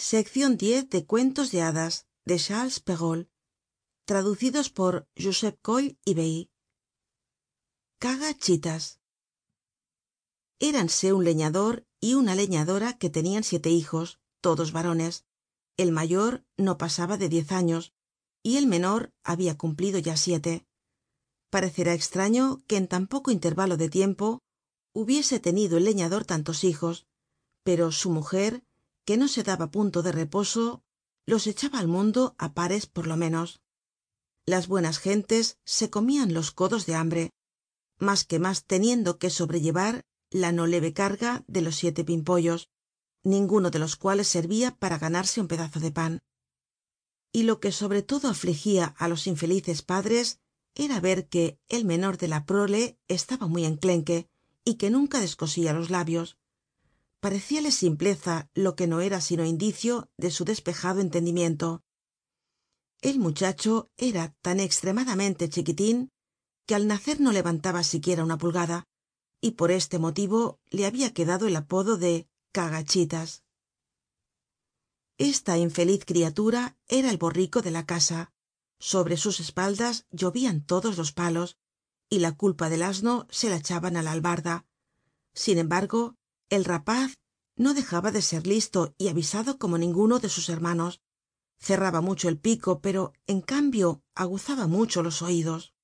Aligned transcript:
de 0.00 1.06
cuentos 1.06 1.50
de 1.50 1.60
hadas 1.60 2.06
de 2.24 2.38
charles 2.38 2.80
perrault 2.80 3.28
traducidos 4.06 4.70
por 4.70 5.06
josep 5.14 5.60
coll 5.60 5.98
y 6.04 6.14
bey 6.14 6.50
caga 7.98 8.32
chitas. 8.34 8.98
Éranse 10.58 11.12
un 11.12 11.24
leñador 11.24 11.86
y 12.00 12.14
una 12.14 12.34
leñadora 12.34 12.96
que 12.96 13.10
tenian 13.10 13.44
siete 13.44 13.68
hijos 13.68 14.20
todos 14.40 14.72
varones. 14.72 15.26
El 15.76 15.92
mayor 15.92 16.46
no 16.56 16.78
pasaba 16.78 17.18
de 17.18 17.28
diez 17.28 17.52
años 17.52 17.92
y 18.42 18.56
el 18.56 18.66
menor 18.66 19.12
habia 19.22 19.58
cumplido 19.58 19.98
ya 19.98 20.16
siete. 20.16 20.66
Parecerá 21.50 21.92
extraño 21.92 22.62
que 22.66 22.78
en 22.78 22.88
tan 22.88 23.06
poco 23.06 23.30
intervalo 23.30 23.76
de 23.76 23.90
tiempo 23.90 24.42
hubiese 24.94 25.40
tenido 25.40 25.76
el 25.76 25.84
leñador 25.84 26.24
tantos 26.24 26.64
hijos 26.64 27.06
pero 27.62 27.92
su 27.92 28.10
mujer 28.10 28.64
que 29.04 29.16
no 29.16 29.28
se 29.28 29.42
daba 29.42 29.70
punto 29.70 30.02
de 30.02 30.12
reposo 30.12 30.82
los 31.26 31.46
echaba 31.46 31.78
al 31.78 31.88
mundo 31.88 32.34
á 32.38 32.54
pares 32.54 32.86
por 32.86 33.06
lo 33.06 33.16
menos. 33.16 33.60
Las 34.46 34.68
buenas 34.68 34.98
gentes 34.98 35.58
se 35.64 35.90
comian 35.90 36.34
los 36.34 36.50
codos 36.50 36.86
de 36.86 36.94
hambre 36.94 37.30
mas 38.00 38.24
que 38.24 38.38
mas 38.38 38.64
teniendo 38.64 39.18
que 39.20 39.30
sobrellevar 39.30 40.02
la 40.30 40.50
no 40.52 40.66
leve 40.66 40.92
carga 40.92 41.44
de 41.46 41.60
los 41.60 41.76
siete 41.76 42.02
pimpollos 42.02 42.68
ninguno 43.22 43.70
de 43.70 43.78
los 43.78 43.96
cuales 43.96 44.26
servia 44.28 44.74
para 44.76 44.98
ganarse 44.98 45.40
un 45.40 45.48
pedazo 45.48 45.78
de 45.78 45.92
pan. 45.92 46.20
Y 47.32 47.42
lo 47.42 47.60
que 47.60 47.70
sobre 47.70 48.02
todo 48.02 48.28
afligia 48.28 48.94
á 48.98 49.06
los 49.08 49.26
infelices 49.26 49.82
padres 49.82 50.40
era 50.74 50.98
ver 51.00 51.28
que 51.28 51.58
el 51.68 51.84
menor 51.84 52.16
de 52.16 52.28
la 52.28 52.46
prole 52.46 52.98
estaba 53.08 53.46
muy 53.46 53.66
enclenque 53.66 54.28
y 54.64 54.74
que 54.76 54.88
nunca 54.90 55.20
descosia 55.20 55.74
los 55.74 55.90
labios 55.90 56.38
parecíale 57.20 57.70
simpleza 57.70 58.48
lo 58.54 58.74
que 58.76 58.86
no 58.86 59.00
era 59.00 59.20
sino 59.20 59.44
indicio 59.44 60.08
de 60.16 60.30
su 60.30 60.44
despejado 60.44 61.00
entendimiento. 61.00 61.82
El 63.00 63.18
muchacho 63.18 63.90
era 63.96 64.34
tan 64.42 64.60
extremadamente 64.60 65.48
chiquitin 65.48 66.10
que 66.66 66.74
al 66.74 66.86
nacer 66.86 67.20
no 67.20 67.32
levantaba 67.32 67.82
siquiera 67.82 68.24
una 68.24 68.38
pulgada 68.38 68.84
y 69.40 69.52
por 69.52 69.70
este 69.70 69.98
motivo 69.98 70.60
le 70.70 70.86
habia 70.86 71.12
quedado 71.12 71.46
el 71.46 71.56
apodo 71.56 71.96
de 71.96 72.28
cagachitas 72.52 73.42
esta 75.20 75.58
infeliz 75.58 76.06
criatura 76.06 76.78
era 76.88 77.10
el 77.10 77.18
borrico 77.18 77.60
de 77.60 77.70
la 77.70 77.84
casa. 77.84 78.32
Sobre 78.78 79.18
sus 79.18 79.38
espaldas 79.38 80.06
llovian 80.10 80.64
todos 80.64 80.96
los 80.96 81.12
palos 81.12 81.58
y 82.08 82.20
la 82.20 82.34
culpa 82.38 82.70
del 82.70 82.82
asno 82.82 83.26
se 83.28 83.50
la 83.50 83.56
echaban 83.56 83.98
á 83.98 84.02
la 84.02 84.12
albarda. 84.12 84.64
Sin 85.34 85.58
embargo 85.58 86.16
el 86.50 86.64
rapaz 86.64 87.14
no 87.56 87.72
dejaba 87.74 88.10
de 88.10 88.22
ser 88.22 88.46
listo 88.46 88.94
y 88.98 89.08
avisado 89.08 89.58
como 89.58 89.78
ninguno 89.78 90.18
de 90.18 90.28
sus 90.28 90.48
hermanos. 90.48 91.00
Cerraba 91.58 92.00
mucho 92.00 92.28
el 92.28 92.38
pico 92.38 92.80
pero 92.80 93.12
en 93.26 93.40
cambio 93.40 94.02
aguzaba 94.14 94.66
mucho 94.66 95.02
los 95.02 95.22
oidos 95.22 95.74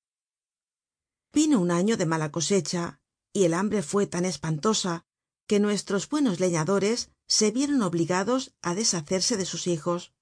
vino 1.37 1.61
un 1.61 1.71
año 1.71 1.99
de 1.99 2.07
mala 2.07 2.33
cosecha 2.33 2.99
y 3.35 3.45
el 3.45 3.53
hambre 3.53 3.83
fue 3.83 4.07
tan 4.07 4.25
espantosa 4.25 5.05
que 5.47 5.61
nuestros 5.61 6.09
buenos 6.09 6.41
leñadores 6.41 7.11
se 7.27 7.51
vieron 7.51 7.83
obligados 7.83 8.55
á 8.63 8.75
deshacerse 8.75 9.37
de 9.37 9.45
sus 9.45 9.67
hijos. 9.67 10.15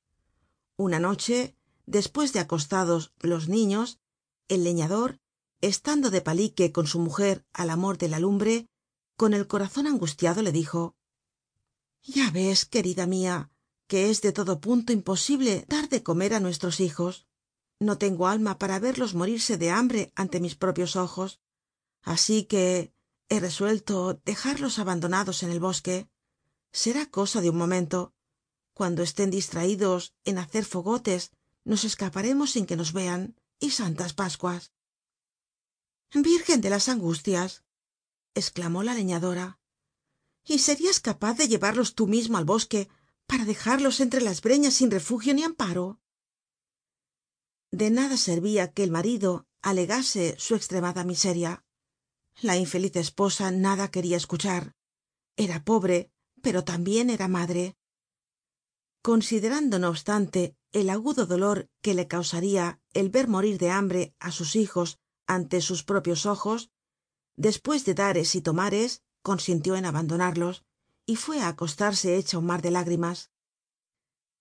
Una 0.77 0.99
noche 0.99 1.55
despues 1.87 2.33
de 2.33 2.41
acostados 2.41 3.13
los 3.21 3.49
niños 3.49 4.01
el 4.49 4.65
leñador 4.65 5.21
estando 5.61 6.11
de 6.11 6.21
palique 6.21 6.73
con 6.73 6.89
su 6.89 6.99
mujer 6.99 7.47
al 7.53 7.71
amor 7.71 7.97
de 7.97 8.09
la 8.09 8.19
lumbre 8.19 8.67
con 9.17 9.35
el 9.35 9.47
corazon 9.47 9.87
angustiado 9.87 10.43
le 10.43 10.53
dijo 10.53 10.97
ya 12.03 12.31
ves 12.31 12.67
querida 12.67 13.07
mia 13.07 13.51
que 13.87 14.11
es 14.11 14.21
de 14.21 14.33
todo 14.33 14.61
punto 14.61 14.93
imposible 14.93 15.65
dar 15.69 15.89
de 15.89 16.03
comer 16.03 16.35
á 16.35 16.41
nuestros 16.41 16.81
hijos. 16.81 17.27
No 17.79 17.99
tengo 17.99 18.29
alma 18.29 18.59
para 18.59 18.79
verlos 18.79 19.15
morirse 19.15 19.59
de 19.59 19.71
hambre 19.71 20.13
ante 20.15 20.41
mis 20.41 20.55
propios 20.55 20.97
ojos. 20.97 21.41
Así 22.03 22.45
que 22.45 22.95
he 23.29 23.41
resuelto 23.41 24.21
dejarlos 24.25 24.79
abandonados 24.79 25.43
en 25.43 25.51
el 25.51 25.61
bosque. 25.61 26.09
Será 26.73 27.07
cosa 27.11 27.41
de 27.41 27.51
un 27.51 27.59
momento. 27.59 28.15
Cuando 28.73 29.03
estén 29.03 29.31
distraidos 29.31 30.15
en 30.25 30.39
hacer 30.39 30.65
fogotes 30.65 31.31
nos 31.65 31.85
escaparemos 31.85 32.53
sin 32.53 32.67
que 32.67 32.77
nos 32.77 32.93
vean. 32.93 33.37
Y 33.61 33.71
santas 33.71 34.13
pascuas 34.15 34.73
virgen 36.23 36.61
de 36.61 36.71
las 36.71 36.89
angustias 36.89 37.65
esclamó 38.35 38.83
la 38.83 38.95
leñadora. 38.95 39.59
Y 40.45 40.59
serias 40.59 41.01
capaz 41.01 41.35
de 41.35 41.49
llevarlos 41.49 41.95
tú 41.95 42.07
mismo 42.07 42.37
al 42.37 42.45
bosque 42.45 42.89
para 43.27 43.45
dejarlos 43.45 44.01
entre 44.01 44.21
las 44.21 44.43
breñas 44.43 44.75
sin 44.75 44.91
refugio 44.91 45.33
ni 45.35 45.43
amparo 45.43 46.01
de 47.75 47.91
nada 47.91 48.17
servia 48.17 48.71
que 48.73 48.85
el 48.85 48.93
marido 48.93 49.49
alegase 49.61 50.37
su 50.39 50.55
extremada 50.55 51.03
miseria. 51.03 51.65
La 52.41 52.57
infeliz 52.57 52.95
esposa 52.95 53.51
nada 53.51 53.91
queria 53.91 54.17
escuchar. 54.17 54.75
Era 55.37 55.65
pobre 55.65 56.13
pero 56.41 56.63
tambien 56.63 57.11
era 57.11 57.27
madre. 57.27 57.77
Considerando 59.03 59.79
no 59.79 59.89
obstante 59.89 60.57
el 60.73 60.89
agudo 60.91 61.27
dolor 61.27 61.69
que 61.81 61.95
le 61.95 62.07
causaria 62.07 62.81
el 62.93 63.09
ver 63.09 63.27
morir 63.29 63.59
de 63.59 63.71
hambre 63.71 64.15
á 64.21 64.31
sus 64.31 64.55
hijos 64.55 64.99
ante 65.27 65.61
sus 65.61 65.83
propios 65.83 66.27
ojos 66.27 66.71
despues 67.37 67.85
de 67.85 67.95
dares 67.95 68.35
y 68.35 68.41
tomares 68.41 69.03
consintió 69.23 69.77
en 69.77 69.87
abandonarlos 69.87 70.65
y 71.07 71.17
fue 71.17 71.41
á 71.41 71.49
acostarse 71.49 72.17
hecha 72.17 72.39
un 72.39 72.47
mar 72.47 72.63
de 72.63 72.71
lágrimas. 72.71 73.31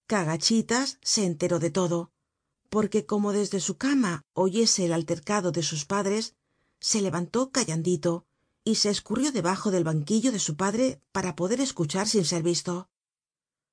Cagachitas 0.07 0.99
se 1.01 1.25
enteró 1.25 1.59
de 1.59 1.71
todo 1.71 2.13
porque 2.73 3.05
como 3.05 3.33
desde 3.33 3.59
su 3.59 3.77
cama 3.77 4.23
oyese 4.33 4.85
el 4.85 4.93
altercado 4.93 5.51
de 5.51 5.61
sus 5.61 5.85
padres 5.85 6.33
se 6.79 7.01
levantó 7.01 7.51
callandito 7.51 8.25
y 8.63 8.75
se 8.75 8.89
escurrió 8.89 9.31
debajo 9.31 9.69
del 9.69 9.83
banquillo 9.83 10.31
de 10.31 10.39
su 10.39 10.55
padre 10.55 10.99
para 11.11 11.35
poder 11.35 11.61
escuchar 11.61 12.07
sin 12.07 12.25
ser 12.25 12.41
visto. 12.41 12.89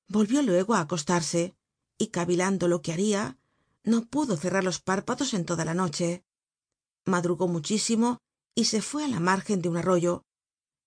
Volvió 0.07 0.43
luego 0.43 0.75
á 0.75 0.81
acostarse 0.81 1.55
y 1.97 2.09
cavilando 2.09 2.67
lo 2.67 2.83
que 2.83 2.93
haria 2.93 3.39
no 3.83 4.05
pudo 4.05 4.37
cerrar 4.37 4.63
los 4.63 4.79
párpados 4.79 5.33
en 5.33 5.45
toda 5.45 5.65
la 5.65 5.73
noche. 5.73 6.23
Madrugó 7.03 7.47
muchísimo 7.47 8.19
y 8.55 8.65
se 8.65 8.81
fue 8.81 9.05
á 9.05 9.07
la 9.07 9.19
márgen 9.19 9.61
de 9.61 9.69
un 9.69 9.77
arroyo 9.77 10.25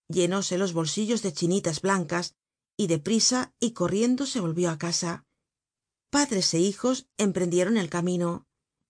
llenóse 0.08 0.58
los 0.58 0.72
bolsillos 0.72 1.22
de 1.22 1.32
chinitas 1.32 1.80
blancas 1.80 2.34
y 2.76 2.86
de 2.88 2.98
prisa 2.98 3.54
y 3.60 3.72
corriendo 3.72 4.26
se 4.26 4.40
volvió 4.40 4.70
á 4.70 4.78
casa. 4.78 5.24
Padres 6.10 6.54
é 6.54 6.60
hijos 6.60 7.08
emprendieron 7.16 7.76
el 7.76 7.90
camino 7.90 8.46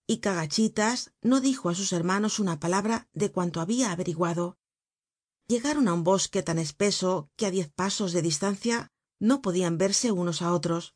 y 0.06 0.18
cagachitas 0.18 1.12
no 1.22 1.40
dijo 1.40 1.68
á 1.68 1.74
sus 1.74 1.92
hermanos 1.92 2.38
una 2.38 2.60
palabra 2.60 3.08
de 3.12 3.30
cuanto 3.30 3.60
habia 3.60 3.92
averiguado. 3.92 4.58
Llegaron 5.46 5.88
á 5.88 5.92
un 5.94 6.04
bosque 6.04 6.42
tan 6.42 6.58
espeso 6.58 7.30
que 7.36 7.46
á 7.46 7.50
diez 7.50 7.70
pasos 7.70 8.12
de 8.12 8.22
distancia 8.22 8.92
no 9.20 9.40
podian 9.40 9.78
verse 9.78 10.10
unos 10.10 10.42
á 10.42 10.52
otros. 10.52 10.94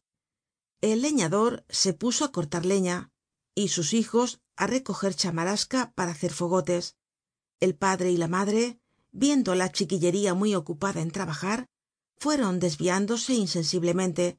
El 0.80 1.02
leñador 1.02 1.64
se 1.68 1.92
puso 1.92 2.24
á 2.24 2.32
cortar 2.32 2.64
leña 2.66 3.10
y 3.54 3.68
sus 3.68 3.94
hijos 3.94 4.40
á 4.56 4.66
recoger 4.66 5.14
chamarasca 5.14 5.92
para 5.94 6.12
hacer 6.12 6.32
fogotes 6.32 6.97
el 7.60 7.74
padre 7.74 8.10
y 8.10 8.16
la 8.16 8.28
madre 8.28 8.80
viendo 9.10 9.54
la 9.54 9.72
chiquillería 9.72 10.34
muy 10.34 10.54
ocupada 10.54 11.00
en 11.00 11.10
trabajar 11.10 11.66
fueron 12.16 12.58
desviándose 12.58 13.34
insensiblemente 13.34 14.38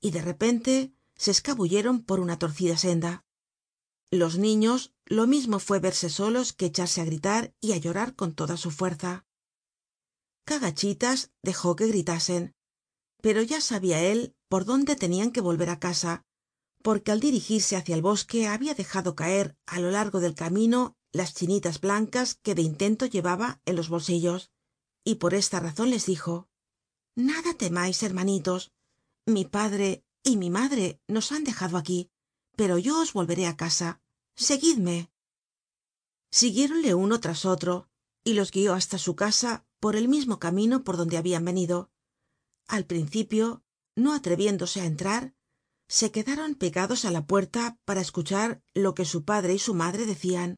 y 0.00 0.10
de 0.10 0.22
repente 0.22 0.92
se 1.16 1.30
escabulleron 1.30 2.02
por 2.02 2.20
una 2.20 2.38
torcida 2.38 2.76
senda. 2.76 3.24
Los 4.10 4.38
niños 4.38 4.92
lo 5.06 5.26
mismo 5.26 5.58
fue 5.58 5.78
verse 5.78 6.10
solos 6.10 6.52
que 6.52 6.66
echarse 6.66 7.00
á 7.00 7.04
gritar 7.04 7.54
y 7.60 7.72
á 7.72 7.76
llorar 7.76 8.14
con 8.14 8.34
toda 8.34 8.56
su 8.56 8.70
fuerza. 8.70 9.24
Cagachitas 10.44 11.30
dejó 11.42 11.76
que 11.76 11.86
gritasen 11.86 12.54
pero 13.20 13.42
ya 13.42 13.60
sabia 13.60 14.00
él 14.02 14.34
por 14.48 14.64
dónde 14.64 14.96
tenian 14.96 15.30
que 15.30 15.40
volver 15.40 15.70
á 15.70 15.78
casa 15.78 16.24
porque 16.82 17.12
al 17.12 17.20
dirigirse 17.20 17.76
hácia 17.76 17.94
el 17.94 18.02
bosque 18.02 18.48
habia 18.48 18.74
dejado 18.74 19.14
caer 19.14 19.56
á 19.66 19.80
lo 19.80 19.90
largo 19.90 20.20
del 20.20 20.34
camino 20.34 20.96
las 21.12 21.34
chinitas 21.34 21.80
blancas 21.80 22.34
que 22.34 22.54
de 22.54 22.62
intento 22.62 23.06
llevaba 23.06 23.60
en 23.64 23.76
los 23.76 23.88
bolsillos. 23.88 24.50
Y 25.04 25.16
por 25.16 25.34
esta 25.34 25.60
razon 25.60 25.90
les 25.90 26.06
dijo 26.06 26.48
nada 27.14 27.54
temais 27.54 28.02
hermanitos. 28.02 28.72
Mi 29.26 29.44
padre 29.44 30.04
y 30.22 30.36
mi 30.36 30.50
madre 30.50 31.00
nos 31.08 31.32
han 31.32 31.44
dejado 31.44 31.76
aquí 31.76 32.10
pero 32.60 32.76
yo 32.76 33.00
os 33.00 33.14
volveré 33.16 33.46
á 33.46 33.56
casa. 33.56 34.02
Seguidme 34.36 35.10
siguiéronle 36.30 36.92
uno 36.92 37.18
tras 37.18 37.46
otro 37.46 37.88
y 38.22 38.34
los 38.34 38.50
guió 38.50 38.74
hasta 38.74 38.98
su 38.98 39.16
casa 39.16 39.64
por 39.80 39.96
el 39.96 40.08
mismo 40.08 40.38
camino 40.38 40.84
por 40.84 40.98
donde 40.98 41.16
habian 41.16 41.42
venido. 41.42 41.90
Al 42.68 42.84
principio 42.84 43.64
no 43.96 44.12
atreviéndose 44.12 44.82
á 44.82 44.84
entrar 44.84 45.34
se 45.88 46.12
quedaron 46.12 46.54
pegados 46.54 47.06
á 47.06 47.10
la 47.10 47.26
puerta 47.26 47.78
para 47.86 48.02
escuchar 48.02 48.62
lo 48.74 48.94
que 48.94 49.06
su 49.06 49.24
padre 49.24 49.54
y 49.54 49.58
su 49.58 49.72
madre 49.72 50.04
decian 50.04 50.56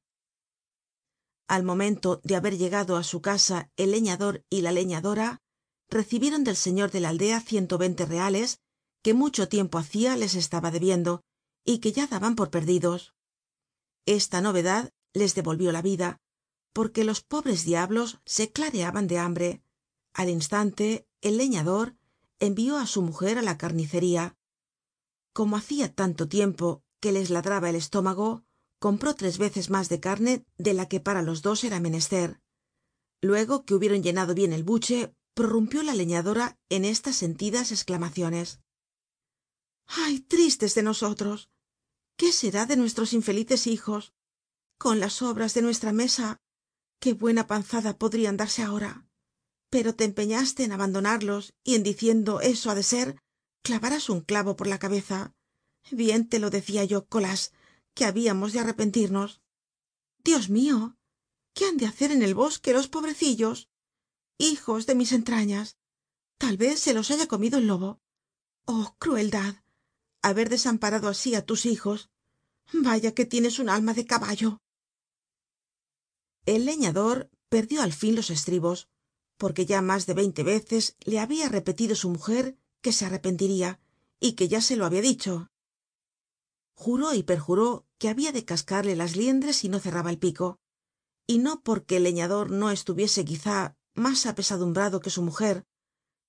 al 1.53 1.65
momento 1.65 2.19
de 2.25 2.35
haber 2.35 2.57
llegado 2.57 2.97
á 2.97 3.03
su 3.03 3.21
casa 3.21 3.71
el 3.77 3.91
leñador 3.91 4.43
y 4.49 4.63
la 4.63 4.73
leñadora 4.73 5.43
recibieron 5.91 6.45
del 6.45 6.57
señor 6.57 6.91
de 6.91 7.01
la 7.01 7.11
aldea 7.11 7.41
ciento 7.41 7.77
veinte 7.77 8.07
reales 8.07 8.61
que 9.03 9.13
mucho 9.13 9.51
tiempo 9.51 9.77
hacia 9.77 10.17
les 10.17 10.35
estaba 10.35 10.71
debiendo 10.71 11.21
y 11.63 11.81
que 11.81 11.93
ya 11.93 12.07
daban 12.07 12.37
por 12.37 12.49
perdidos. 12.51 13.13
Esta 14.07 14.41
novedad 14.41 14.95
les 15.13 15.35
devolvió 15.35 15.73
la 15.73 15.83
vida 15.83 16.23
porque 16.73 17.05
los 17.05 17.21
pobres 17.21 17.67
diablos 17.67 18.21
se 18.25 18.51
clareaban 18.51 19.07
de 19.07 19.19
hambre. 19.19 19.63
Al 20.15 20.31
instante 20.31 21.07
el 21.21 21.37
leñador 21.37 21.99
envió 22.41 22.79
á 22.79 22.87
su 22.87 23.03
mujer 23.03 23.37
á 23.37 23.43
la 23.43 23.59
carnicería. 23.59 24.39
Como 25.35 25.59
hacia 25.59 25.95
tanto 25.95 26.27
tiempo 26.29 26.83
que 26.99 27.13
les 27.13 27.29
ladraba 27.29 27.69
el 27.69 27.77
estómago 27.77 28.43
compró 28.85 29.15
tres 29.15 29.39
veces 29.39 29.71
mas 29.71 29.89
de 29.89 30.01
carne 30.01 30.45
de 30.59 30.75
la 30.75 30.89
que 30.91 30.99
para 30.99 31.23
los 31.23 31.41
dos 31.41 31.63
era 31.63 31.79
menester. 31.79 32.41
Luego 33.21 33.65
que 33.65 33.75
hubieron 33.77 34.03
llenado 34.03 34.35
bien 34.35 34.53
el 34.53 34.65
buche 34.65 35.15
prorrumpió 35.35 35.85
la 35.85 35.95
leñadora 35.95 36.59
en 36.69 36.85
estas 36.85 37.15
sentidas 37.15 37.71
esclamaciones 37.71 38.61
ay 39.87 40.21
tristes 40.21 40.75
de 40.75 40.83
nosotros 40.83 41.49
qué 42.17 42.33
será 42.33 42.67
de 42.67 42.77
nuestros 42.77 43.13
infelices 43.13 43.67
hijos 43.69 44.15
con 44.79 44.99
las 44.99 45.15
sobras 45.15 45.55
de 45.55 45.63
nuestra 45.63 45.93
mesa 45.93 46.41
qué 46.99 47.13
buena 47.13 47.47
panzada 47.47 47.97
podrian 47.97 48.37
darse 48.37 48.63
ahora. 48.63 49.07
Pero 49.71 49.95
te 49.95 50.05
empeñaste 50.05 50.65
en 50.65 50.73
abandonarlos 50.73 51.55
y 51.63 51.77
en 51.77 51.85
diciendo 51.85 52.41
eso 52.41 52.71
ha 52.71 52.75
de 52.75 52.83
ser 52.83 53.17
clavarás 53.63 54.11
un 54.11 54.23
clavo 54.23 54.57
por 54.57 54.67
la 54.67 54.81
cabeza. 54.81 55.33
Bien 55.91 56.29
te 56.29 56.41
lo 56.41 56.51
decia 56.51 56.85
yo 56.85 57.07
colas 57.07 57.53
que 57.95 58.05
habíamos 58.05 58.53
de 58.53 58.61
arrepentirnos. 58.61 59.43
Dios 60.25 60.49
mio 60.49 60.97
qué 61.55 61.67
han 61.67 61.77
de 61.77 61.87
hacer 61.87 62.11
en 62.13 62.23
el 62.23 62.35
bosque 62.35 62.73
los 62.73 62.89
pobrecillos 62.89 63.69
hijos 64.39 64.87
de 64.87 64.95
mis 64.95 65.13
entrañas 65.13 65.77
tal 66.39 66.57
vez 66.57 66.81
se 66.81 66.95
los 66.95 67.11
haya 67.11 67.29
comido 67.29 67.59
el 67.59 67.67
lobo. 67.67 68.01
Oh 68.65 68.97
crueldad 68.99 69.63
haber 70.23 70.49
desamparado 70.49 71.09
así 71.09 71.35
á 71.35 71.45
tus 71.45 71.67
hijos. 71.67 72.11
Vaya 72.73 73.15
que 73.15 73.27
tienes 73.27 73.59
un 73.59 73.69
alma 73.69 73.93
de 73.93 74.07
caballo. 74.07 74.61
El 76.47 76.65
leñador 76.65 77.31
perdió 77.49 77.83
al 77.83 77.93
fin 77.93 78.17
los 78.17 78.31
estribos 78.31 78.89
porque 79.37 79.67
ya 79.67 79.83
mas 79.83 80.07
de 80.07 80.15
veinte 80.15 80.43
veces 80.43 80.97
le 81.01 81.19
habia 81.19 81.49
repetido 81.49 81.95
su 81.97 82.09
mujer 82.09 82.57
que 82.81 82.93
se 82.93 83.05
arrepentiria 83.05 83.81
y 84.21 84.33
que 84.33 84.49
ya 84.49 84.61
se 84.61 84.77
lo 84.77 84.87
habia 84.87 85.03
dicho 85.03 85.52
juró 86.75 87.15
y 87.15 87.23
perjuró 87.23 87.87
que 87.99 88.09
habia 88.09 88.33
de 88.33 88.45
cascarle 88.45 88.97
las 88.97 89.17
liendres 89.17 89.57
si 89.57 89.69
no 89.69 89.79
cerraba 89.79 90.11
el 90.11 90.19
pico 90.19 90.59
y 91.27 91.39
no 91.39 91.63
porque 91.63 91.97
el 91.97 92.03
leñador 92.03 92.51
no 92.51 92.71
estuviese 92.71 93.25
quizá 93.25 93.77
mas 93.95 94.27
apesadumbrado 94.27 95.01
que 95.01 95.11
su 95.11 95.23
mujer 95.23 95.65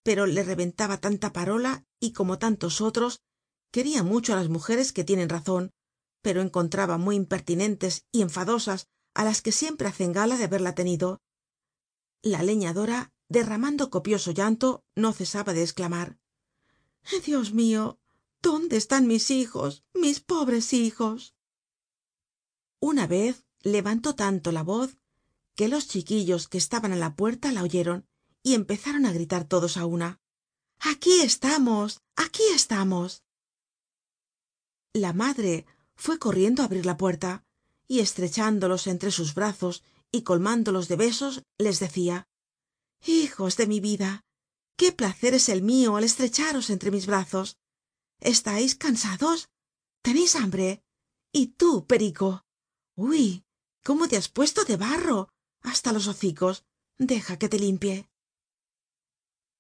pero 0.04 0.26
le 0.26 0.44
reventaba 0.44 0.98
tanta 0.98 1.34
parola 1.34 1.86
y 2.00 2.12
como 2.12 2.38
tantos 2.38 2.82
otros 2.82 3.22
queria 3.72 4.04
mucho 4.04 4.34
á 4.34 4.36
las 4.36 4.50
mujeres 4.50 4.94
que 4.94 5.04
tienen 5.04 5.30
razon 5.30 5.72
pero 6.22 6.42
encontraba 6.42 6.98
muy 6.98 7.16
impertinentes 7.16 8.06
y 8.12 8.22
enfadosas 8.22 8.88
á 9.14 9.24
las 9.24 9.42
que 9.42 9.52
siempre 9.52 9.88
hacen 9.88 10.14
gala 10.14 10.38
de 10.38 10.46
haberla 10.46 10.74
tenido. 10.74 11.22
La 12.22 12.42
leñadora 12.42 13.12
derramando 13.30 13.90
copioso 13.90 14.32
llanto 14.32 14.84
no 14.96 15.12
cesaba 15.12 15.54
de 15.54 15.64
esclamar 15.64 16.18
dios 17.26 17.54
mio 17.54 18.00
dónde 18.44 18.76
están 18.78 19.08
mis 19.08 19.32
hijos 19.32 19.84
mis 19.94 20.20
pobres 20.20 20.74
hijos. 20.74 21.34
Una 22.82 23.08
vez 23.08 23.46
levantó 23.62 24.16
tanto 24.16 24.52
la 24.52 24.64
voz 24.64 24.98
que 25.56 25.70
los 25.70 25.88
chiquillos 25.88 26.50
que 26.50 26.58
estaban 26.58 26.92
á 26.92 26.98
la 26.98 27.16
puerta 27.16 27.54
la 27.54 27.64
oyeron 27.64 28.00
y 28.44 28.56
empezaron 28.60 29.06
á 29.06 29.12
gritar 29.14 29.44
todos 29.54 29.78
á 29.78 29.86
una. 29.86 30.20
Aquí 30.80 31.22
estamos 31.22 32.02
aquí 32.18 32.44
estamos 32.54 33.24
la 34.94 35.14
madre 35.14 35.66
fue 35.96 36.20
corriendo 36.20 36.62
á 36.62 36.66
abrir 36.66 36.86
la 36.86 36.98
puerta 36.98 37.46
y 37.88 38.02
estrechándolos 38.02 38.88
entre 38.88 39.12
sus 39.12 39.34
brazos 39.34 39.84
y 40.12 40.24
colmándolos 40.24 40.90
de 40.90 40.98
besos 40.98 41.44
les 41.58 41.80
decia 41.80 42.28
hijos 43.06 43.56
de 43.56 43.68
mi 43.68 43.80
vida 43.80 44.26
qué 44.76 44.92
placer 44.92 45.34
es 45.34 45.48
el 45.48 45.62
mio 45.62 45.96
al 45.96 46.04
estrecharos 46.04 46.70
entre 46.70 46.92
mis 46.92 47.08
brazos 47.08 47.58
estais 48.24 48.76
cansados 48.76 49.50
teneis 50.02 50.36
hambre 50.36 50.84
y 51.32 51.48
tú 51.48 51.86
perico 51.86 52.46
uy 52.96 53.46
cómo 53.84 54.08
te 54.08 54.18
has 54.18 54.30
puesto 54.30 54.64
de 54.64 54.78
barro 54.78 55.30
hasta 55.62 55.92
los 55.92 56.08
hocicos. 56.08 56.66
Deja 56.98 57.38
que 57.38 57.50
te 57.50 57.58
limpie. 57.58 58.10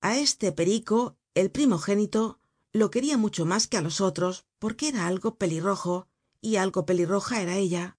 A 0.02 0.18
este 0.18 0.52
perico 0.52 1.18
el 1.34 1.50
primogénito 1.50 2.40
lo 2.72 2.90
queria 2.92 3.18
mucho 3.18 3.46
mas 3.46 3.68
que 3.68 3.78
á 3.78 3.82
los 3.82 4.02
otros 4.02 4.46
porque 4.60 4.90
era 4.90 5.08
algo 5.08 5.38
pelirrojo 5.38 6.08
y 6.42 6.58
algo 6.58 6.86
pelirroja 6.86 7.42
era 7.42 7.58
ella. 7.58 7.98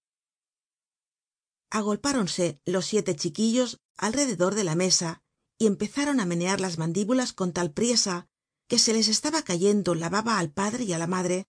Agolpáronse 1.71 2.61
los 2.65 2.87
siete 2.87 3.17
chiquillos 3.17 3.81
alrededor 3.97 4.55
de 4.55 4.65
la 4.65 4.77
mesa 4.77 5.23
y 5.59 5.67
empezaron 5.67 6.21
á 6.21 6.27
menear 6.27 6.61
las 6.61 6.79
mandíbulas 6.79 7.33
con 7.33 7.53
tal 7.53 7.73
priesa 7.73 8.29
que 8.69 8.79
se 8.79 8.93
les 8.93 9.09
estaba 9.09 9.43
cayendo 9.43 9.95
la 9.95 10.09
baba 10.09 10.39
al 10.39 10.51
padre 10.51 10.85
y 10.85 10.93
á 10.93 10.99
la 10.99 11.07
madre 11.07 11.47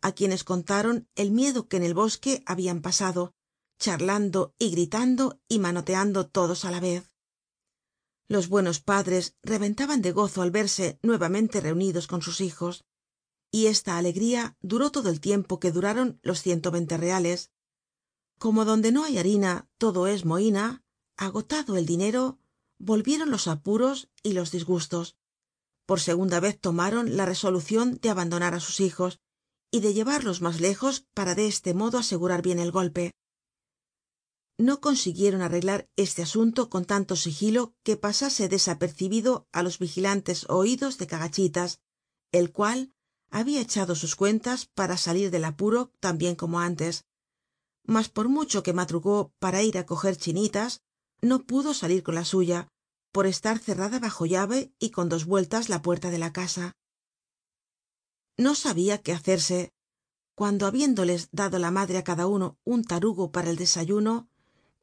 á 0.00 0.12
quienes 0.12 0.44
contaron 0.44 1.08
el 1.14 1.30
miedo 1.30 1.68
que 1.68 1.76
en 1.76 1.82
el 1.82 1.94
bosque 1.94 2.42
habian 2.46 2.82
pasado 2.82 3.34
charlando 3.78 4.54
y 4.58 4.70
gritando 4.70 5.40
y 5.48 5.58
manoteando 5.58 6.26
todos 6.26 6.64
á 6.64 6.70
la 6.70 6.80
vez. 6.80 7.12
Los 8.28 8.48
buenos 8.48 8.80
padres 8.80 9.36
reventaban 9.42 10.02
de 10.02 10.12
gozo 10.12 10.42
al 10.42 10.50
verse 10.50 10.98
nuevamente 11.02 11.60
reunidos 11.60 12.06
con 12.06 12.20
sus 12.20 12.40
hijos 12.40 12.84
y 13.50 13.66
esta 13.66 13.96
alegría 13.96 14.56
duró 14.60 14.90
todo 14.90 15.08
el 15.08 15.20
tiempo 15.20 15.58
que 15.58 15.72
duraron 15.72 16.20
los 16.22 16.42
ciento 16.42 16.70
veinte 16.70 16.98
reales. 16.98 17.50
Como 18.38 18.64
donde 18.64 18.92
no 18.92 19.04
hay 19.04 19.16
harina 19.18 19.68
todo 19.78 20.06
es 20.06 20.24
mohina 20.24 20.84
agotado 21.16 21.76
el 21.76 21.86
dinero 21.86 22.38
volvieron 22.78 23.30
los 23.30 23.48
apuros 23.48 24.10
y 24.22 24.34
los 24.34 24.52
disgustos 24.52 25.17
por 25.88 26.00
segunda 26.00 26.38
vez 26.38 26.60
tomaron 26.60 27.16
la 27.16 27.24
resolucion 27.32 27.86
de 28.02 28.10
abandonar 28.10 28.52
á 28.54 28.60
sus 28.60 28.78
hijos 28.86 29.12
y 29.70 29.80
de 29.80 29.94
llevarlos 29.96 30.42
mas 30.44 30.60
lejos 30.60 30.94
para 31.16 31.34
de 31.34 31.44
este 31.48 31.72
modo 31.72 31.96
asegurar 31.96 32.42
bien 32.42 32.58
el 32.58 32.72
golpe. 32.78 33.04
No 34.58 34.82
consiguieron 34.82 35.40
arreglar 35.40 35.88
este 35.96 36.20
asunto 36.20 36.68
con 36.68 36.84
tanto 36.84 37.16
sigilo 37.16 37.62
que 37.86 37.96
pasase 37.96 38.50
desapercibido 38.50 39.48
á 39.50 39.62
los 39.62 39.78
vigilantes 39.78 40.44
oidos 40.50 40.98
de 40.98 41.06
cagachitas 41.06 41.80
el 42.32 42.52
cual 42.52 42.92
habia 43.30 43.62
echado 43.62 43.94
sus 43.94 44.14
cuentas 44.14 44.66
para 44.66 44.98
salir 44.98 45.30
del 45.30 45.46
apuro 45.46 45.90
tan 46.00 46.18
bien 46.18 46.36
como 46.36 46.60
antes. 46.60 47.06
Mas 47.84 48.10
por 48.10 48.28
mucho 48.28 48.62
que 48.62 48.74
madrugó 48.80 49.32
para 49.38 49.62
ir 49.62 49.78
á 49.78 49.86
coger 49.86 50.18
chinitas 50.18 50.82
no 51.22 51.46
pudo 51.50 51.72
salir 51.72 52.02
con 52.02 52.14
la 52.14 52.26
suya 52.26 52.68
por 53.12 53.26
estar 53.26 53.58
cerrada 53.58 53.98
bajo 53.98 54.26
llave 54.26 54.72
y 54.78 54.90
con 54.90 55.08
dos 55.08 55.24
vueltas 55.24 55.68
la 55.68 55.82
puerta 55.82 56.10
de 56.10 56.18
la 56.18 56.32
casa. 56.32 56.76
No 58.36 58.54
sabia 58.54 58.98
qué 58.98 59.12
hacerse 59.12 59.72
cuando 60.38 60.66
habiéndoles 60.66 61.28
dado 61.32 61.58
la 61.58 61.72
madre 61.72 61.98
á 61.98 62.04
cada 62.04 62.28
uno 62.28 62.56
un 62.64 62.84
tarugo 62.84 63.32
para 63.32 63.50
el 63.50 63.56
desayuno 63.56 64.28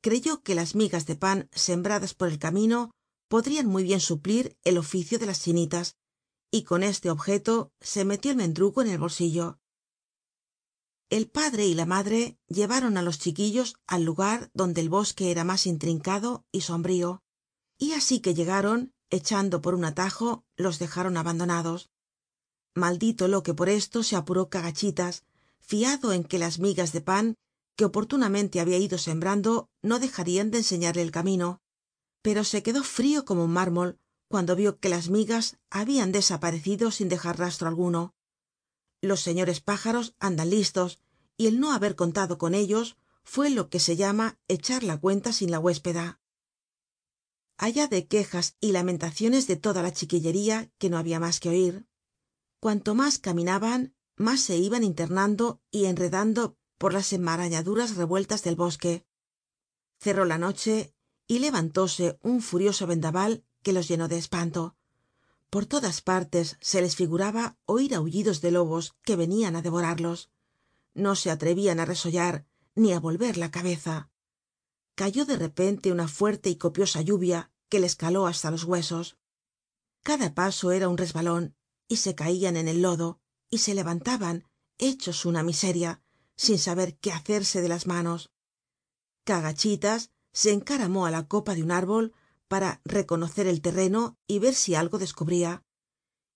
creyó 0.01 0.43
que 0.43 0.53
las 0.53 0.75
migas 0.75 1.05
de 1.05 1.15
pan 1.15 1.49
sembradas 1.53 2.13
por 2.13 2.27
el 2.27 2.39
camino 2.39 2.91
podrian 3.29 3.65
muy 3.65 3.83
bien 3.83 4.01
suplir 4.01 4.57
el 4.65 4.77
oficio 4.77 5.17
de 5.17 5.25
las 5.25 5.41
chinitas 5.41 5.95
y 6.51 6.63
con 6.63 6.83
este 6.83 7.09
objeto 7.09 7.71
se 7.79 8.03
metió 8.03 8.31
el 8.31 8.37
mendrugo 8.37 8.81
en 8.81 8.89
el 8.89 8.97
bolsillo. 8.97 9.59
El 11.09 11.29
padre 11.29 11.65
y 11.65 11.73
la 11.73 11.85
madre 11.85 12.37
llevaron 12.47 12.97
á 12.97 13.01
los 13.01 13.19
chiquillos 13.19 13.77
al 13.87 14.03
lugar 14.03 14.51
donde 14.53 14.81
el 14.81 14.89
bosque 14.89 15.31
era 15.31 15.43
mas 15.43 15.65
intrincado 15.67 16.45
y 16.51 16.61
sombrío 16.61 17.23
y 17.77 17.93
así 17.93 18.19
que 18.19 18.33
llegaron 18.33 18.93
echando 19.09 19.61
por 19.61 19.75
un 19.75 19.85
atajo 19.85 20.45
los 20.55 20.79
dejaron 20.79 21.17
abandonados. 21.17 21.89
Maldito 22.73 23.27
lo 23.27 23.43
que 23.43 23.53
por 23.53 23.69
esto 23.69 24.03
se 24.03 24.15
apuró 24.15 24.49
cagachitas 24.49 25.23
fiado 25.59 26.13
en 26.13 26.23
que 26.23 26.39
las 26.39 26.59
migas 26.59 26.91
de 26.91 27.01
pan 27.01 27.35
que 27.75 27.85
oportunamente 27.85 28.59
habia 28.59 28.77
ido 28.77 28.97
sembrando 28.97 29.69
no 29.81 29.99
dejarian 29.99 30.51
de 30.51 30.59
enseñarle 30.59 31.01
el 31.01 31.11
camino. 31.11 31.61
Pero 32.21 32.43
se 32.43 32.63
quedó 32.63 32.83
frio 32.83 33.25
como 33.25 33.43
un 33.45 33.51
mármol 33.51 33.99
cuando 34.27 34.55
vio 34.55 34.79
que 34.79 34.89
las 34.89 35.09
migas 35.09 35.57
habian 35.69 36.11
desaparecido 36.11 36.91
sin 36.91 37.09
dejar 37.09 37.37
rastro 37.37 37.67
alguno. 37.67 38.15
Los 39.01 39.21
señores 39.21 39.59
pájaros 39.61 40.15
andan 40.19 40.49
listos 40.49 40.99
y 41.37 41.47
el 41.47 41.59
no 41.59 41.73
haber 41.73 41.95
contado 41.95 42.37
con 42.37 42.55
ellos 42.55 42.97
fue 43.23 43.49
lo 43.49 43.69
que 43.69 43.79
se 43.79 43.95
llama 43.95 44.39
echar 44.47 44.83
la 44.83 44.97
cuenta 44.97 45.33
sin 45.33 45.51
la 45.51 45.59
huéspeda 45.59 46.19
allá 47.57 47.87
de 47.87 48.07
quejas 48.07 48.55
y 48.59 48.71
lamentaciones 48.71 49.47
de 49.47 49.55
toda 49.55 49.81
la 49.81 49.93
chiquillería 49.93 50.71
que 50.77 50.89
no 50.89 50.97
habia 50.97 51.19
mas 51.19 51.39
que 51.39 51.49
oir 51.49 51.85
cuanto 52.65 52.95
mas 52.95 53.19
caminaban 53.19 53.93
mas 54.17 54.39
se 54.41 54.57
iban 54.57 54.83
internando 54.83 55.61
y 55.69 55.85
enredando 55.85 56.57
por 56.77 56.93
las 56.93 57.13
enmarañaduras 57.13 57.95
revueltas 57.95 58.43
del 58.43 58.55
bosque. 58.55 59.05
Cerró 59.99 60.25
la 60.25 60.37
noche 60.37 60.93
y 61.27 61.39
levantóse 61.39 62.17
un 62.21 62.41
furioso 62.41 62.87
vendaval 62.87 63.43
que 63.61 63.73
los 63.73 63.87
llenó 63.87 64.07
de 64.07 64.17
espanto. 64.17 64.75
Por 65.49 65.65
todas 65.65 66.01
partes 66.01 66.57
se 66.59 66.81
les 66.81 66.95
figuraba 66.95 67.57
oir 67.65 67.93
aullidos 67.93 68.41
de 68.41 68.51
lobos 68.51 68.95
que 69.03 69.15
venian 69.15 69.55
á 69.55 69.61
devorarlos. 69.61 70.29
No 70.93 71.15
se 71.15 71.29
atrevian 71.31 71.79
á 71.79 71.85
resollar 71.85 72.45
ni 72.73 72.93
á 72.93 72.99
volver 72.99 73.37
la 73.37 73.51
cabeza 73.51 74.09
cayó 74.95 75.25
de 75.25 75.35
repente 75.35 75.91
una 75.91 76.07
fuerte 76.07 76.49
y 76.49 76.55
copiosa 76.55 77.01
lluvia 77.01 77.51
que 77.69 77.79
les 77.79 77.95
caló 77.95 78.27
hasta 78.27 78.49
los 78.51 78.63
huesos. 78.63 79.17
Cada 80.03 80.33
paso 80.33 80.71
era 80.71 80.87
un 80.87 80.97
resbalon 80.97 81.55
y 81.87 81.97
se 81.97 82.15
caian 82.15 82.57
en 82.57 82.67
el 82.67 82.81
lodo 82.81 83.19
y 83.49 83.59
se 83.59 83.75
levantaban 83.75 84.47
hechos 84.77 85.25
una 85.25 85.43
miseria 85.43 86.01
sin 86.35 86.59
saber 86.59 86.97
qué 86.97 87.11
hacerse 87.11 87.61
de 87.61 87.69
las 87.69 87.87
manos. 87.87 88.31
Cagachitas 89.23 90.11
se 90.31 90.51
encaramó 90.51 91.05
á 91.05 91.11
la 91.11 91.27
copa 91.27 91.55
de 91.55 91.63
un 91.63 91.71
árbol 91.71 92.13
para 92.47 92.81
reconocer 92.85 93.47
el 93.47 93.61
terreno 93.61 94.17
y 94.27 94.39
ver 94.39 94.53
si 94.53 94.75
algo 94.75 94.97
descubría. 94.97 95.63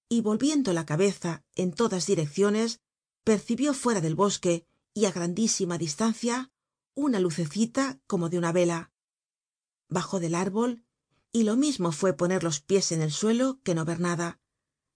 Y 0.10 0.22
volviendo 0.22 0.74
la 0.74 0.86
cabeza 0.86 1.44
en 1.56 1.72
todas 1.72 2.08
direcciones 2.08 2.82
percibió 3.24 3.74
fuera 3.74 4.02
del 4.02 4.16
bosque 4.16 4.66
y 4.94 5.06
á 5.06 5.12
grandísima 5.12 5.78
distancia 5.78 6.52
una 7.00 7.20
lucecita 7.20 8.00
como 8.08 8.30
de 8.30 8.38
una 8.38 8.52
vela. 8.52 8.92
Bajó 9.88 10.20
del 10.20 10.36
árbol 10.36 10.84
y 11.32 11.44
lo 11.44 11.56
mismo 11.56 11.92
fue 11.92 12.14
poner 12.14 12.44
los 12.44 12.60
pies 12.60 12.92
en 12.92 13.02
el 13.02 13.12
suelo 13.12 13.60
que 13.64 13.74
no 13.74 13.86
ver 13.86 14.00
nada. 14.00 14.40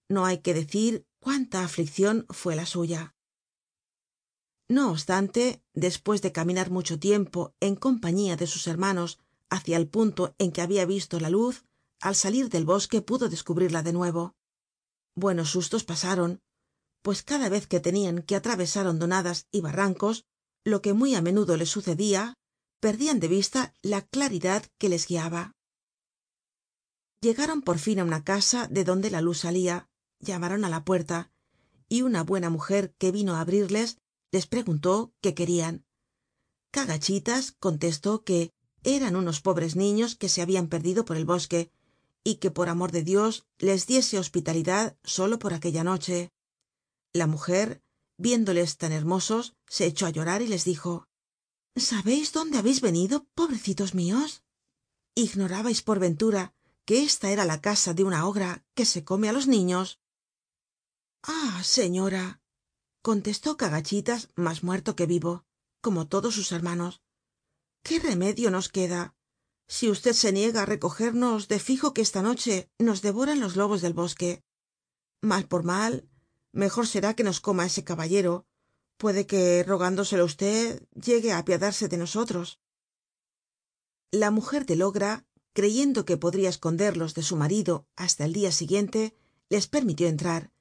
No 0.08 0.26
hay 0.26 0.38
que 0.38 0.54
decir 0.54 1.06
cuánta 1.18 1.64
afliccion 1.64 2.26
fue 2.28 2.56
la 2.56 2.66
suya. 2.66 3.14
No 4.68 4.90
obstante 4.90 5.62
despues 5.72 6.20
de 6.20 6.32
caminar 6.32 6.70
mucho 6.70 6.98
tiempo 6.98 7.54
en 7.60 7.76
compañía 7.76 8.36
de 8.36 8.46
sus 8.46 8.66
hermanos 8.66 9.18
hacia 9.48 9.76
el 9.76 9.88
punto 9.88 10.34
en 10.38 10.52
que 10.52 10.62
habia 10.62 10.84
visto 10.86 11.20
la 11.20 11.30
luz 11.30 11.64
al 12.00 12.14
salir 12.14 12.50
del 12.50 12.64
bosque 12.66 13.00
pudo 13.00 13.28
descubrirla 13.28 13.82
de 13.82 13.92
nuevo. 13.92 14.36
Buenos 15.14 15.50
sustos 15.50 15.84
pasaron 15.84 16.42
pues 17.02 17.22
cada 17.22 17.50
vez 17.50 17.66
que 17.66 17.80
tenian 17.80 18.22
que 18.22 18.34
atravesar 18.34 18.86
hondonadas 18.86 19.46
y 19.50 19.60
barrancos 19.60 20.26
lo 20.64 20.80
que 20.82 20.94
muy 20.94 21.14
á 21.14 21.20
menudo 21.20 21.56
les 21.56 21.70
sucedia 21.70 22.34
perdian 22.80 23.20
de 23.20 23.28
vista 23.28 23.74
la 23.82 24.00
claridad 24.02 24.64
que 24.78 24.88
les 24.88 25.06
guiaba. 25.06 25.52
Llegaron 27.20 27.62
por 27.62 27.78
fin 27.78 28.00
á 28.00 28.04
una 28.04 28.24
casa 28.24 28.66
de 28.68 28.84
donde 28.84 29.10
la 29.10 29.20
luz 29.20 29.38
salia 29.44 29.88
llamaron 30.20 30.64
á 30.64 30.68
la 30.68 30.84
puerta 30.84 31.30
y 31.88 32.02
una 32.02 32.22
buena 32.22 32.50
mujer 32.50 32.94
que 32.98 33.12
vino 33.12 33.36
á 33.36 33.40
abrirles 33.40 33.98
les 34.32 34.46
preguntó 34.46 35.12
qué 35.20 35.34
querian 35.34 35.84
cagachitas 36.70 37.52
contestó 37.52 38.24
que 38.24 38.50
eran 38.82 39.14
unos 39.16 39.40
pobres 39.40 39.76
niños 39.76 40.16
que 40.16 40.28
se 40.28 40.42
habian 40.42 40.66
perdido 40.68 41.04
por 41.04 41.16
el 41.16 41.24
bosque 41.24 41.70
y 42.24 42.36
que 42.36 42.50
por 42.50 42.68
amor 42.68 42.90
de 42.90 43.02
dios 43.02 43.46
les 43.58 43.86
diese 43.86 44.18
hospitalidad 44.18 44.96
solo 45.04 45.38
por 45.38 45.54
aquella 45.54 45.84
noche. 45.84 46.32
La 47.12 47.26
mujer 47.26 47.82
viéndoles 48.16 48.76
tan 48.76 48.92
hermosos 48.92 49.54
se 49.66 49.86
echó 49.86 50.06
á 50.06 50.10
llorar 50.10 50.42
y 50.42 50.48
les 50.48 50.64
dijo 50.64 51.06
sabeis 51.76 52.32
dónde 52.32 52.58
habeis 52.58 52.80
venido 52.80 53.26
pobrecitos 53.34 53.94
mios 53.94 54.42
ignorabais 55.14 55.82
por 55.82 55.98
ventura 55.98 56.54
que 56.84 57.02
esta 57.02 57.30
era 57.30 57.44
la 57.44 57.60
casa 57.60 57.94
de 57.94 58.04
una 58.04 58.26
ogra 58.26 58.64
que 58.74 58.84
se 58.84 59.04
come 59.04 59.28
á 59.28 59.32
los 59.32 59.46
niños. 59.46 60.00
Ah 61.22 61.62
señora 61.64 62.40
contestó 63.02 63.56
cagachitas 63.56 64.30
mas 64.34 64.62
muerto 64.62 64.94
que 64.96 65.06
vivo 65.06 65.44
como 65.80 66.06
todos 66.06 66.34
sus 66.34 66.52
hermanos 66.52 67.02
qué 67.82 67.98
remedio 67.98 68.50
nos 68.50 68.68
queda 68.68 69.14
si 69.66 69.88
usted 69.90 70.12
se 70.12 70.32
niega 70.32 70.62
á 70.62 70.66
recogernos 70.66 71.48
de 71.48 71.58
fijo 71.58 71.94
que 71.94 72.02
esta 72.02 72.22
noche 72.22 72.70
nos 72.78 73.02
devoran 73.02 73.40
los 73.40 73.56
lobos 73.56 73.80
del 73.80 73.94
bosque. 73.94 74.42
Mal 75.22 75.48
por 75.48 75.64
mal 75.64 76.08
mejor 76.54 76.86
será 76.86 77.14
que 77.14 77.24
nos 77.24 77.40
coma 77.40 77.66
ese 77.66 77.84
caballero. 77.84 78.46
Puede 78.96 79.26
que 79.26 79.62
rogándoselo 79.64 80.24
usted 80.24 80.86
llegue 80.94 81.32
á 81.32 81.38
apiadarse 81.38 81.88
de 81.88 81.98
nosotros. 81.98 82.60
La 84.10 84.30
mujer 84.30 84.64
del 84.64 84.82
ogra 84.82 85.26
creyendo 85.52 86.04
que 86.04 86.16
podria 86.16 86.48
esconderlos 86.48 87.14
de 87.14 87.22
su 87.22 87.36
marido 87.36 87.86
hasta 87.96 88.24
el 88.24 88.32
dia 88.32 88.52
siguiente 88.52 89.14
les 89.48 89.66
permitió 89.66 90.06
entrar 90.08 90.52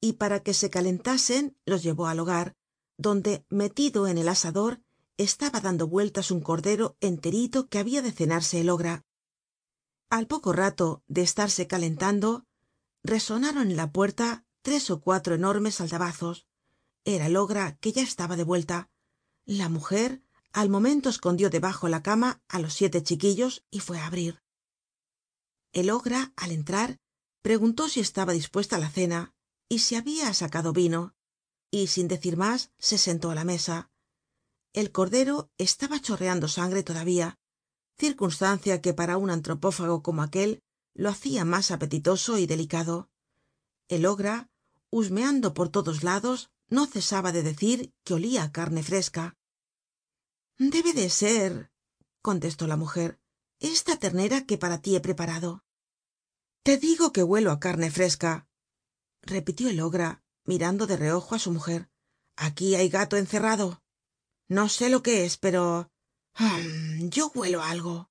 y 0.00 0.14
para 0.14 0.40
que 0.40 0.54
se 0.54 0.70
calentasen 0.70 1.56
los 1.64 1.82
llevó 1.82 2.06
al 2.06 2.20
hogar 2.20 2.56
donde 2.96 3.44
metido 3.48 4.06
en 4.06 4.18
el 4.18 4.28
asador 4.28 4.80
estaba 5.16 5.60
dando 5.60 5.86
vueltas 5.86 6.30
un 6.30 6.40
cordero 6.40 6.96
enterito 7.00 7.68
que 7.68 7.78
habia 7.78 8.02
de 8.02 8.12
cenarse 8.12 8.60
el 8.60 8.70
ogra. 8.70 9.04
Al 10.10 10.26
poco 10.26 10.52
rato 10.52 11.02
de 11.08 11.22
estarse 11.22 11.66
calentando 11.66 12.46
resonaron 13.02 13.70
en 13.70 13.76
la 13.76 13.92
puerta 13.92 14.43
tres 14.64 14.88
ó 14.90 15.00
cuatro 15.00 15.34
enormes 15.34 15.82
aldabazos. 15.82 16.46
Era 17.04 17.26
el 17.26 17.36
ogra 17.36 17.76
que 17.82 17.92
ya 17.92 18.02
estaba 18.02 18.34
de 18.34 18.44
vuelta. 18.44 18.88
La 19.44 19.68
mujer 19.68 20.22
al 20.52 20.70
momento 20.70 21.10
escondió 21.10 21.50
debajo 21.50 21.86
la 21.88 22.02
cama 22.02 22.42
á 22.48 22.58
los 22.58 22.72
siete 22.72 23.02
chiquillos 23.02 23.66
y 23.70 23.80
fue 23.80 23.98
á 23.98 24.06
abrir. 24.06 24.42
El 25.72 25.90
ogra 25.90 26.32
al 26.34 26.50
entrar 26.50 26.98
preguntó 27.42 27.90
si 27.90 28.00
estaba 28.00 28.32
dispuesta 28.32 28.78
la 28.78 28.88
cena 28.88 29.34
y 29.68 29.80
si 29.80 29.96
habia 29.96 30.32
sacado 30.32 30.72
vino 30.72 31.14
y 31.70 31.88
sin 31.88 32.08
decir 32.08 32.38
mas 32.38 32.72
se 32.78 32.96
sentó 32.96 33.30
á 33.30 33.34
la 33.34 33.44
mesa. 33.44 33.90
El 34.72 34.92
cordero 34.92 35.52
estaba 35.58 36.00
chorreando 36.00 36.48
sangre 36.48 36.82
todavía 36.82 37.38
circunstancia 37.98 38.80
que 38.80 38.94
para 38.94 39.18
un 39.18 39.28
antropófago 39.30 40.02
como 40.02 40.22
aquel 40.22 40.62
lo 40.94 41.10
hacia 41.10 41.44
mas 41.44 41.70
apetitoso 41.70 42.38
y 42.38 42.46
delicado. 42.46 43.10
El 43.88 44.06
ogra 44.06 44.48
husmeando 44.94 45.54
por 45.54 45.70
todos 45.70 46.04
lados 46.04 46.50
no 46.68 46.86
cesaba 46.86 47.32
de 47.32 47.42
decir 47.42 47.78
que 48.04 48.14
olia 48.14 48.44
á 48.44 48.52
carne 48.52 48.82
fresca. 48.90 49.24
Debe 50.56 50.92
de 50.92 51.10
ser 51.10 51.72
contestó 52.22 52.68
la 52.68 52.76
mujer 52.76 53.18
esta 53.58 53.98
ternera 53.98 54.46
que 54.46 54.56
para 54.56 54.80
ti 54.82 54.94
he 54.94 55.00
preparado 55.00 55.64
te 56.62 56.78
digo 56.78 57.12
que 57.14 57.24
huelo 57.30 57.50
á 57.50 57.58
carne 57.58 57.90
fresca 57.90 58.46
repitió 59.22 59.68
el 59.68 59.80
ogra 59.80 60.22
mirando 60.44 60.86
de 60.86 60.96
reojo 60.96 61.34
á 61.34 61.38
su 61.40 61.50
mujer. 61.50 61.90
Aquí 62.36 62.76
hay 62.76 62.88
gato 62.88 63.16
encerrado 63.16 63.82
no 64.46 64.68
sé 64.68 64.90
lo 64.90 65.02
que 65.02 65.24
es 65.26 65.38
pero 65.44 65.90
hum 66.38 67.10
yo 67.10 67.32
huelo 67.34 67.62
algo 67.62 68.10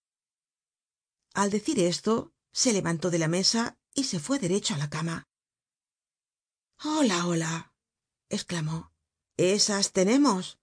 al 1.34 1.50
decir 1.50 1.80
esto 1.80 2.34
se 2.52 2.74
levantó 2.74 3.10
de 3.10 3.20
la 3.20 3.30
mesa 3.30 3.78
y 3.94 4.04
se 4.04 4.20
fue 4.20 4.38
derecho 4.38 4.74
á 4.74 4.78
la 4.78 4.90
cama 4.90 5.28
hola 6.86 7.28
hola 7.28 7.74
exclamó. 8.30 8.92
Esas 9.38 9.94
tenemos 9.94 10.60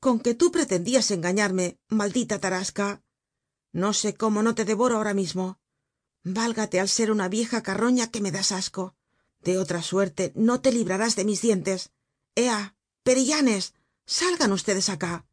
con 0.00 0.18
que 0.18 0.34
tú 0.34 0.50
pretendías 0.50 1.10
engañarme 1.10 1.78
maldita 1.88 2.40
tarasca. 2.40 3.02
No 3.72 3.92
sé 3.92 4.14
cómo 4.14 4.42
no 4.42 4.54
te 4.54 4.64
devoro 4.64 4.96
ahora 4.96 5.14
mismo. 5.14 5.60
Válgate 6.24 6.80
al 6.80 6.88
ser 6.88 7.10
una 7.10 7.28
vieja 7.28 7.62
carroña 7.62 8.10
que 8.10 8.20
me 8.20 8.32
das 8.32 8.50
asco. 8.50 8.96
De 9.40 9.58
otra 9.58 9.82
suerte 9.82 10.32
no 10.34 10.60
te 10.60 10.72
librarás 10.72 11.16
de 11.16 11.24
mis 11.24 11.42
dientes. 11.42 11.90
Ea 12.34 12.74
perillanes 13.02 13.74
salgan 14.06 14.52
ustedes 14.52 14.88
acá. 14.88 15.26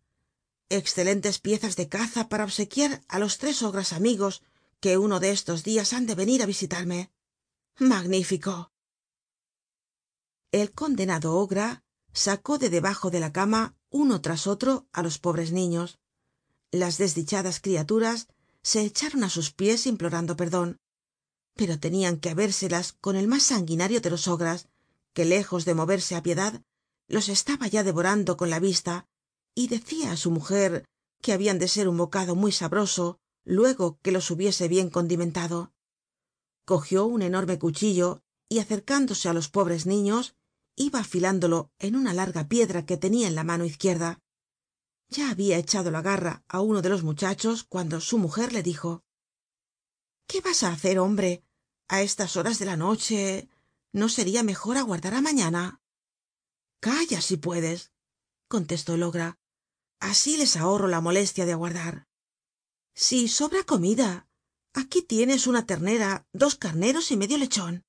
Excelentes 0.70 1.40
piezas 1.40 1.76
de 1.76 1.88
caza 1.88 2.30
para 2.30 2.44
obsequiar 2.44 3.02
á 3.08 3.20
los 3.20 3.38
tres 3.38 3.64
ogras 3.64 3.94
amigos 3.94 4.44
que 4.80 4.98
uno 4.98 5.20
de 5.20 5.32
estos 5.32 5.64
dias 5.64 5.94
han 5.94 6.06
de 6.06 6.16
venir 6.16 6.44
á 6.44 6.46
visitarme. 6.46 7.12
Magnífico 7.78 8.72
el 10.52 10.72
condenado 10.72 11.36
ogra 11.36 11.84
sacó 12.14 12.58
de 12.58 12.70
debajo 12.70 13.12
de 13.12 13.20
la 13.20 13.32
cama 13.32 13.76
uno 13.90 14.22
tras 14.22 14.48
otro 14.48 14.88
á 14.94 15.02
los 15.04 15.20
pobres 15.20 15.52
niños. 15.52 16.00
Las 16.72 16.98
desdichadas 16.98 17.60
criaturas 17.60 18.28
se 18.62 18.82
echaron 18.82 19.24
á 19.24 19.30
sus 19.30 19.52
pies 19.52 19.86
implorando 19.86 20.36
perdon 20.36 20.78
pero 21.60 21.78
tenian 21.78 22.16
que 22.22 22.30
habérselas 22.30 22.94
con 22.94 23.18
el 23.18 23.28
mas 23.28 23.44
sanguinario 23.44 24.00
de 24.00 24.10
los 24.10 24.30
ogras 24.30 24.70
que 25.14 25.26
lejos 25.26 25.66
de 25.66 25.74
moverse 25.74 26.16
á 26.16 26.24
piedad 26.24 26.62
los 27.10 27.28
estaba 27.28 27.68
ya 27.68 27.84
devorando 27.84 28.38
con 28.38 28.50
la 28.50 28.60
vista 28.60 29.08
y 29.56 29.68
decia 29.68 30.14
á 30.14 30.16
su 30.16 30.32
mujer 30.32 30.86
que 31.22 31.34
habian 31.34 31.60
de 31.60 31.68
ser 31.68 31.90
un 31.90 31.98
bocado 31.98 32.34
muy 32.36 32.54
sabroso 32.54 33.20
luego 33.44 34.00
que 34.02 34.14
los 34.14 34.32
hubiese 34.32 34.70
bien 34.70 34.90
condimentado. 34.90 35.74
Cogió 36.64 37.06
un 37.06 37.22
enorme 37.24 37.60
cuchillo 37.60 38.22
y 38.48 38.60
acercándose 38.60 39.28
á 39.28 39.34
los 39.34 39.50
pobres 39.50 39.86
niños 39.86 40.36
iba 40.80 41.00
afilándolo 41.00 41.72
en 41.78 41.98
una 41.98 42.14
larga 42.14 42.48
piedra 42.48 42.86
que 42.86 42.96
tenia 42.96 43.28
en 43.28 43.36
la 43.36 43.44
mano 43.44 43.66
izquierda. 43.66 44.22
Ya 45.10 45.30
habia 45.30 45.58
echado 45.58 45.92
la 45.92 46.02
garra 46.02 46.44
á 46.48 46.62
uno 46.62 46.82
de 46.82 46.90
los 46.90 47.04
muchachos 47.04 47.64
cuando 47.64 48.00
su 48.00 48.18
mujer 48.18 48.54
le 48.54 48.64
dijo 48.64 49.04
qué 50.26 50.40
vas 50.42 50.64
á 50.64 50.72
hacer 50.72 50.98
hombre 51.00 51.44
a 51.90 52.02
estas 52.02 52.38
horas 52.38 52.60
de 52.60 52.66
la 52.66 52.78
noche 52.78 53.50
no 53.92 54.08
seria 54.08 54.42
mejor 54.44 54.78
aguardar 54.78 55.16
á 55.16 55.22
mañana 55.22 55.82
calla 56.80 57.20
si 57.22 57.36
puedes 57.38 57.92
contestó 58.48 58.94
el 58.94 59.04
ogra 59.04 59.38
así 60.00 60.38
les 60.38 60.56
ahorro 60.56 60.88
la 60.88 61.02
molestia 61.02 61.46
de 61.46 61.54
aguardar. 61.54 62.08
Si 62.94 63.28
sobra 63.28 63.64
comida. 63.64 64.28
Aquí 64.74 65.02
tienes 65.02 65.48
una 65.48 65.66
ternera 65.66 66.28
dos 66.32 66.54
carneros 66.56 67.10
y 67.12 67.18
medio 67.18 67.38
lechon 67.38 67.84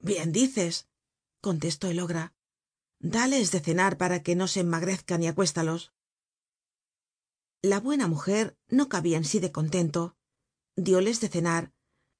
bien 0.00 0.32
dices 0.32 0.88
contestó 1.40 1.88
el 1.88 2.00
ogra. 2.00 2.34
Dales 3.00 3.50
de 3.52 3.60
cenar 3.60 3.96
para 3.96 4.22
que 4.22 4.34
no 4.34 4.48
se 4.48 4.60
enmagrezcan 4.60 5.22
y 5.22 5.28
acuéstalos. 5.28 5.92
La 7.62 7.80
buena 7.80 8.08
mujer 8.08 8.56
no 8.68 8.88
cabia 8.88 9.16
en 9.16 9.24
sí 9.24 9.40
de 9.40 9.52
contento. 9.52 10.16
Dióles 10.76 11.20
de 11.20 11.28
cenar 11.28 11.72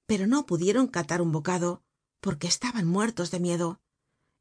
pero 0.09 0.27
no 0.27 0.47
pudieron 0.47 0.87
catar 0.87 1.21
un 1.21 1.33
bocado 1.33 1.85
porque 2.21 2.49
estaban 2.49 2.87
muertos 2.87 3.31
de 3.31 3.41
miedo. 3.41 3.83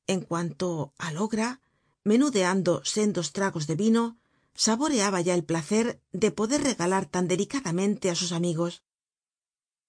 En 0.08 0.22
cuanto 0.22 0.94
al 0.98 1.18
ogra 1.18 1.60
menudeando 2.06 2.82
sendos 2.86 3.34
tragos 3.34 3.68
de 3.68 3.76
vino 3.76 4.18
saboreaba 4.56 5.20
ya 5.20 5.36
el 5.36 5.44
placer 5.44 6.02
de 6.14 6.32
poder 6.32 6.64
regalar 6.64 7.06
tan 7.06 7.28
delicadamente 7.28 8.10
á 8.10 8.16
sus 8.16 8.32
amigos. 8.32 8.82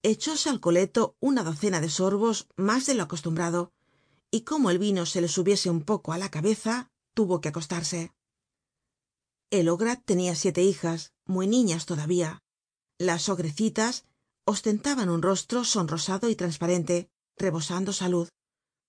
Echóse 0.02 0.50
al 0.50 0.59
coleto 0.59 1.16
una 1.21 1.45
docena 1.45 1.80
de 1.80 1.90
sorbos 1.90 2.49
mas 2.57 2.85
de 2.87 2.95
lo 2.95 3.04
acostumbrado 3.04 3.73
y 4.30 4.42
como 4.42 4.70
el 4.70 4.78
vino 4.78 5.06
se 5.06 5.20
le 5.20 5.28
subiese 5.28 5.70
un 5.70 5.82
poco 5.82 6.12
á 6.12 6.18
la 6.18 6.30
cabeza 6.30 6.90
tuvo 7.14 7.40
que 7.40 7.49
acostarse. 7.49 8.12
El 9.50 9.68
ogra 9.68 9.97
tenia 9.97 10.35
siete 10.35 10.62
hijas 10.62 11.12
muy 11.25 11.47
niñas 11.47 11.87
todavía. 11.87 12.42
Las 12.99 13.28
ogrecitas 13.28 14.04
ostentaban 14.44 15.08
un 15.08 15.23
rostro 15.23 15.64
sonrosado 15.64 16.28
y 16.28 16.37
transparente 16.37 17.11
rebosando 17.37 17.92
salud 17.92 18.28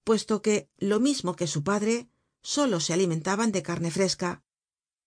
puesto 0.10 0.42
que 0.42 0.72
lo 0.80 1.00
mismo 1.00 1.36
que 1.36 1.46
su 1.46 1.64
padre 1.64 2.10
solo 2.42 2.80
se 2.80 2.94
alimentaban 2.94 3.52
de 3.52 3.62
carne 3.62 3.92
fresca. 3.92 4.44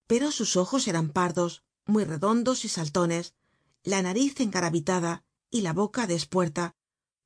Pero 0.07 0.31
sus 0.31 0.57
ojos 0.57 0.87
eran 0.87 1.11
pardos 1.11 1.65
muy 1.87 2.05
redondos 2.05 2.65
y 2.65 2.69
saltones 2.69 3.35
la 3.83 4.01
nariz 4.01 4.39
engaravitada 4.39 5.25
y 5.51 5.63
la 5.63 5.73
boca 5.73 6.07
de 6.07 6.15
espuerta 6.15 6.77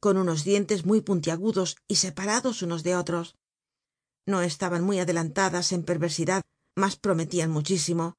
con 0.07 0.19
unos 0.19 0.45
dientes 0.45 0.87
muy 0.87 1.01
puntiagudos 1.01 1.79
y 1.89 1.97
separados 1.97 2.63
unos 2.63 2.85
de 2.85 2.95
otros. 2.95 3.35
No 4.25 4.41
estaban 4.41 4.85
muy 4.85 5.01
adelantadas 5.01 5.73
en 5.73 5.83
perversidad 5.83 6.43
mas 6.77 6.95
prometían 6.95 7.51
muchísimo 7.51 8.15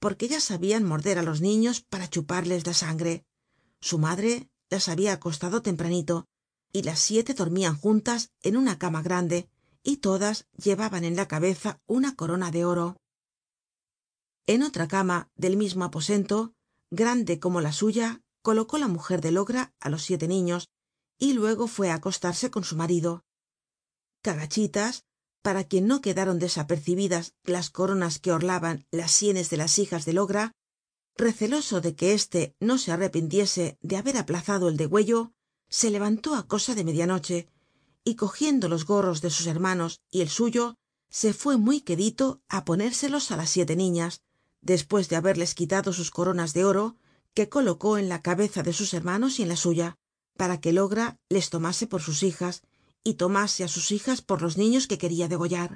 porque 0.00 0.28
ya 0.28 0.38
sabian 0.38 0.84
morder 0.84 1.16
á 1.18 1.22
los 1.22 1.40
niños 1.40 1.80
para 1.80 2.10
chuparles 2.10 2.66
la 2.66 2.74
sangre. 2.74 3.24
Su 3.80 3.96
madre 3.98 4.50
las 4.68 4.90
habia 4.90 5.14
acostado 5.14 5.62
tempranito 5.62 6.26
y 6.74 6.82
las 6.82 6.98
siete 6.98 7.32
dormian 7.32 7.74
juntas 7.74 8.32
en 8.42 8.58
una 8.58 8.78
cama 8.78 9.00
grande 9.00 9.48
y 9.82 9.96
todas 9.96 10.46
llevaban 10.62 11.04
en 11.04 11.16
la 11.16 11.26
cabeza 11.26 11.80
una 11.86 12.16
corona 12.16 12.50
de 12.50 12.66
oro. 12.66 12.98
En 14.46 14.62
otra 14.62 14.88
cama 14.88 15.30
del 15.36 15.56
mismo 15.56 15.84
aposento 15.84 16.52
grande 16.90 17.40
como 17.40 17.62
la 17.62 17.72
suya 17.72 18.20
colocó 18.42 18.76
la 18.76 18.88
mujer 18.88 19.22
del 19.22 19.38
ogra 19.38 19.72
á 19.80 19.88
los 19.88 20.02
siete 20.02 20.28
niños 20.28 20.68
y 21.20 21.34
luego 21.34 21.68
fue 21.68 21.90
á 21.90 21.94
acostarse 21.94 22.50
con 22.50 22.64
su 22.64 22.74
marido. 22.74 23.24
Cagachitas 24.22 25.04
para 25.42 25.64
quien 25.64 25.86
no 25.86 26.00
quedaron 26.00 26.38
desapercibidas 26.38 27.34
las 27.44 27.70
coronas 27.70 28.18
que 28.18 28.32
orlaban 28.32 28.86
las 28.90 29.12
sienes 29.12 29.50
de 29.50 29.56
las 29.58 29.78
hijas 29.78 30.04
del 30.04 30.18
ogra 30.18 30.52
receloso 31.16 31.80
de 31.80 31.94
que 31.94 32.14
éste 32.14 32.56
no 32.58 32.78
se 32.78 32.92
arrepintiese 32.92 33.78
de 33.80 33.96
haber 33.96 34.16
aplazado 34.16 34.68
el 34.68 34.76
degüello 34.76 35.32
se 35.68 35.90
levantó 35.90 36.34
á 36.34 36.46
cosa 36.48 36.74
de 36.74 36.84
media 36.84 37.06
noche 37.06 37.48
y 38.04 38.16
cogiendo 38.16 38.68
los 38.68 38.84
gorros 38.86 39.20
de 39.20 39.30
sus 39.30 39.46
hermanos 39.46 40.00
y 40.10 40.22
el 40.22 40.28
suyo 40.28 40.76
se 41.10 41.32
fue 41.32 41.56
muy 41.56 41.80
quedito 41.82 42.40
á 42.48 42.64
ponérselos 42.64 43.30
á 43.30 43.36
las 43.36 43.50
siete 43.50 43.76
niñas 43.76 44.22
despues 44.62 45.08
de 45.08 45.16
haberles 45.16 45.54
quitado 45.54 45.92
sus 45.92 46.10
coronas 46.10 46.54
de 46.54 46.64
oro 46.64 46.96
que 47.34 47.48
colocó 47.48 47.98
en 47.98 48.08
la 48.08 48.22
cabeza 48.22 48.62
de 48.62 48.72
sus 48.72 48.94
hermanos 48.94 49.38
y 49.38 49.42
en 49.42 49.48
la 49.48 49.56
suya 49.56 49.98
para 50.40 50.58
que 50.58 50.70
el 50.70 50.78
ogra 50.78 51.06
les 51.28 51.50
tomase 51.50 51.86
por 51.86 52.00
sus 52.00 52.22
hijas 52.22 52.54
y 53.04 53.12
tomase 53.22 53.60
á 53.62 53.68
sus 53.68 53.86
hijas 53.96 54.22
por 54.28 54.40
los 54.40 54.56
niños 54.62 54.86
que 54.88 54.96
queria 55.02 55.28
degollar. 55.28 55.70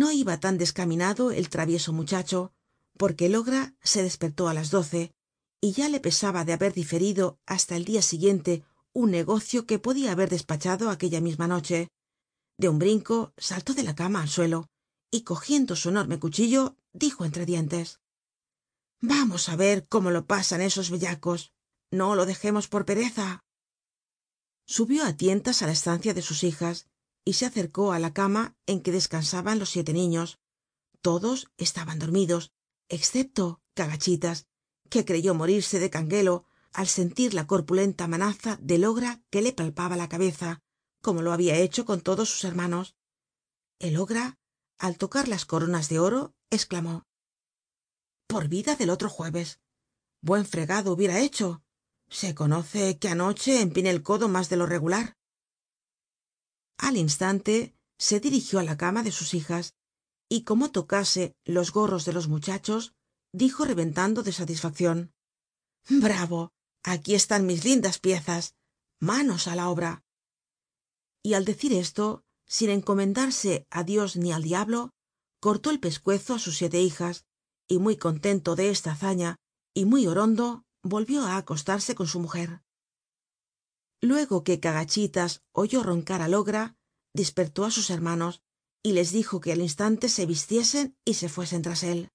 No 0.00 0.12
iba 0.12 0.38
tan 0.44 0.58
descaminado 0.58 1.30
el 1.30 1.48
travieso 1.48 1.94
muchacho 1.94 2.52
porque 2.98 3.24
el 3.24 3.36
ogra 3.36 3.62
se 3.80 4.02
despertó 4.02 4.48
á 4.48 4.52
las 4.52 4.68
doce 4.70 5.02
y 5.62 5.72
ya 5.72 5.88
le 5.88 5.98
pesaba 5.98 6.44
de 6.44 6.52
haber 6.52 6.74
diferido 6.74 7.38
hasta 7.46 7.74
el 7.74 7.86
dia 7.86 8.02
siguiente 8.02 8.52
un 8.92 9.10
negocio 9.12 9.64
que 9.64 9.78
podia 9.78 10.12
haber 10.12 10.28
despachado 10.28 10.90
aquella 10.90 11.22
misma 11.22 11.48
noche. 11.48 11.88
De 12.58 12.68
un 12.68 12.78
brinco 12.78 13.32
saltó 13.38 13.72
de 13.72 13.84
la 13.84 13.94
cama 13.94 14.20
al 14.20 14.28
suelo 14.28 14.68
y 15.10 15.22
cogiendo 15.22 15.74
su 15.74 15.88
enorme 15.88 16.18
cuchillo 16.20 16.76
dijo 16.92 17.24
entre 17.24 17.46
dientes 17.46 17.98
vamos 19.00 19.48
á 19.48 19.56
ver 19.56 19.86
cómo 19.88 20.10
lo 20.10 20.26
pasan 20.26 20.60
esos 20.60 20.90
bellacos 20.90 21.53
no 21.94 22.14
lo 22.14 22.26
dejemos 22.26 22.68
por 22.68 22.84
pereza. 22.84 23.44
Subió 24.66 25.04
á 25.04 25.16
tientas 25.16 25.62
á 25.62 25.66
la 25.66 25.72
estancia 25.72 26.12
de 26.14 26.22
sus 26.22 26.44
hijas 26.44 26.88
y 27.24 27.34
se 27.34 27.46
acercó 27.46 27.92
á 27.92 27.98
la 27.98 28.12
cama 28.12 28.56
en 28.66 28.82
que 28.82 28.92
descansaban 28.92 29.58
los 29.58 29.70
siete 29.70 29.92
niños. 29.92 30.38
Todos 31.00 31.50
estaban 31.56 31.98
dormidos 31.98 32.52
excepto 32.88 33.62
cagachitas 33.74 34.46
que 34.90 35.04
creyó 35.04 35.34
morirse 35.34 35.78
de 35.78 35.90
canguelo 35.90 36.44
al 36.72 36.88
sentir 36.88 37.34
la 37.34 37.46
corpulenta 37.46 38.08
manaza 38.08 38.58
del 38.60 38.84
ogra 38.84 39.22
que 39.30 39.42
le 39.42 39.52
palpaba 39.52 39.96
la 39.96 40.08
cabeza 40.08 40.62
como 41.04 41.20
lo 41.20 41.32
habia 41.32 41.56
hecho 41.56 41.84
con 41.84 42.00
todos 42.00 42.30
sus 42.30 42.44
hermanos. 42.44 42.96
El 43.78 43.98
ogra 43.98 44.38
al 44.78 44.96
tocar 44.96 45.28
las 45.28 45.44
coronas 45.44 45.90
de 45.90 45.98
oro 45.98 46.34
exclamó 46.50 47.06
por 48.26 48.48
vida 48.48 48.74
del 48.74 48.90
otro 48.90 49.10
jueves. 49.10 49.60
Buen 50.22 50.46
fregado 50.46 50.92
hubiera 50.92 51.20
hecho 51.20 51.62
se 52.14 52.32
conoce 52.34 52.96
que 53.00 53.08
anoche 53.08 53.60
empiné 53.60 53.90
el 53.90 54.04
codo 54.08 54.28
mas 54.28 54.48
de 54.48 54.56
lo 54.56 54.66
regular 54.66 55.16
al 56.78 56.96
instante 56.96 57.74
se 57.98 58.20
dirigió 58.20 58.60
á 58.60 58.62
la 58.62 58.76
cama 58.76 59.02
de 59.02 59.10
sus 59.10 59.34
hijas 59.34 59.74
y 60.28 60.44
como 60.44 60.70
tocase 60.70 61.34
los 61.44 61.72
gorros 61.72 62.04
de 62.04 62.12
los 62.12 62.28
muchachos 62.28 62.94
dijo 63.32 63.64
reventando 63.64 64.22
de 64.22 64.32
satisfaccion 64.32 65.12
bravo 65.88 66.52
aquí 66.84 67.16
están 67.16 67.46
mis 67.46 67.64
lindas 67.64 67.98
piezas 67.98 68.54
manos 69.00 69.48
á 69.48 69.56
la 69.56 69.68
obra 69.68 70.04
y 71.20 71.34
al 71.34 71.44
decir 71.44 71.72
esto 71.72 72.22
sin 72.46 72.70
encomendarse 72.70 73.66
á 73.70 73.82
dios 73.82 74.14
ni 74.14 74.30
al 74.30 74.44
diablo 74.44 74.90
cortó 75.40 75.70
el 75.70 75.80
pescuezo 75.80 76.34
á 76.34 76.38
sus 76.38 76.58
siete 76.58 76.80
hijas 76.80 77.24
y 77.66 77.78
muy 77.78 77.96
contento 77.96 78.54
de 78.54 78.70
esta 78.70 78.92
hazaña 78.92 79.36
y 79.74 79.84
muy 79.84 80.06
orondo 80.06 80.63
volvió 80.84 81.24
á 81.24 81.36
acostarse 81.36 81.94
con 81.94 82.06
su 82.06 82.20
mujer. 82.20 82.62
Luego 84.00 84.44
que 84.44 84.60
cagachitas 84.60 85.42
oyó 85.52 85.82
roncar 85.82 86.22
al 86.22 86.34
ogra 86.34 86.76
despertó 87.12 87.64
á 87.64 87.70
sus 87.70 87.90
hermanos 87.90 88.42
y 88.82 88.92
les 88.92 89.10
dijo 89.10 89.40
que 89.40 89.50
al 89.52 89.60
instante 89.60 90.08
se 90.08 90.26
vistiesen 90.26 90.96
y 91.04 91.14
se 91.14 91.28
fuesen 91.28 91.62
tras 91.62 91.82
él. 91.82 92.10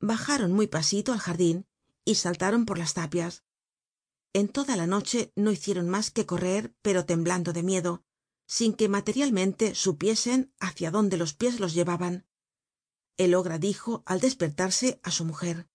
Bajaron 0.00 0.52
muy 0.52 0.68
pasito 0.68 1.12
al 1.12 1.18
jardin 1.18 1.66
y 2.04 2.14
saltaron 2.14 2.66
por 2.66 2.78
las 2.78 2.94
tapias. 2.94 3.42
En 4.32 4.48
toda 4.48 4.76
la 4.76 4.86
noche 4.86 5.32
no 5.34 5.50
hicieron 5.50 5.88
mas 5.88 6.10
que 6.10 6.26
correr 6.26 6.74
pero 6.82 7.04
temblando 7.04 7.52
de 7.52 7.62
miedo 7.62 8.04
sin 8.46 8.74
que 8.74 8.88
materialmente 8.90 9.74
supiesen 9.74 10.52
hacia 10.60 10.90
dónde 10.90 11.16
los 11.16 11.32
pies 11.34 11.60
los 11.60 11.72
llevaban. 11.72 12.26
El 13.16 13.34
ogra 13.34 13.58
dijo 13.58 14.02
al 14.06 14.20
despertarse 14.20 15.00
á 15.02 15.10
su 15.10 15.24
mujer 15.24 15.68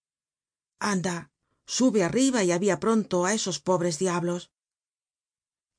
anda 0.80 1.32
sube 1.78 2.02
arriba 2.04 2.40
y 2.44 2.50
avía 2.52 2.80
pronto 2.86 3.16
á 3.26 3.30
esos 3.40 3.58
pobres 3.68 3.96
diablos. 4.04 4.42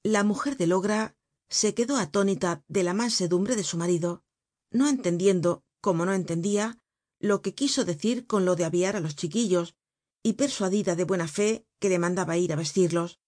La 0.05 0.23
mujer 0.31 0.57
del 0.57 0.73
ogra 0.73 1.01
se 1.49 1.75
quedó 1.75 1.97
atónita 1.97 2.63
de 2.69 2.83
la 2.85 2.95
mansedumbre 2.95 3.57
de 3.57 3.65
su 3.65 3.77
marido 3.77 4.23
no 4.71 4.89
entendiendo 4.89 5.65
como 5.81 6.07
no 6.07 6.13
entendia 6.15 6.79
lo 7.19 7.43
que 7.43 7.55
quiso 7.55 7.85
decir 7.85 8.27
con 8.27 8.45
lo 8.45 8.55
de 8.57 8.65
aviar 8.65 8.95
á 8.97 9.01
los 9.01 9.17
chiquillos 9.17 9.75
y 10.23 10.35
persuadida 10.35 10.95
de 10.95 11.05
buena 11.05 11.29
fe 11.29 11.67
que 11.81 11.89
le 11.89 11.99
mandaba 11.99 12.39
ir 12.39 12.53
á 12.53 12.57
vestirlos. 12.57 13.19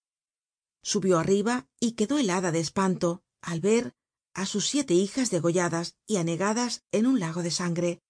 Subió 0.82 1.18
arriba 1.18 1.68
y 1.80 1.92
quedó 1.92 2.18
helada 2.18 2.52
de 2.52 2.60
espanto 2.60 3.22
al 3.42 3.60
ver 3.60 3.94
á 4.34 4.46
sus 4.46 4.68
siete 4.68 4.94
hijas 4.94 5.30
degolladas 5.30 5.96
y 6.06 6.16
anegadas 6.16 6.84
en 6.92 7.06
un 7.06 7.20
lago 7.20 7.42
de 7.42 7.50
sangre. 7.50 8.02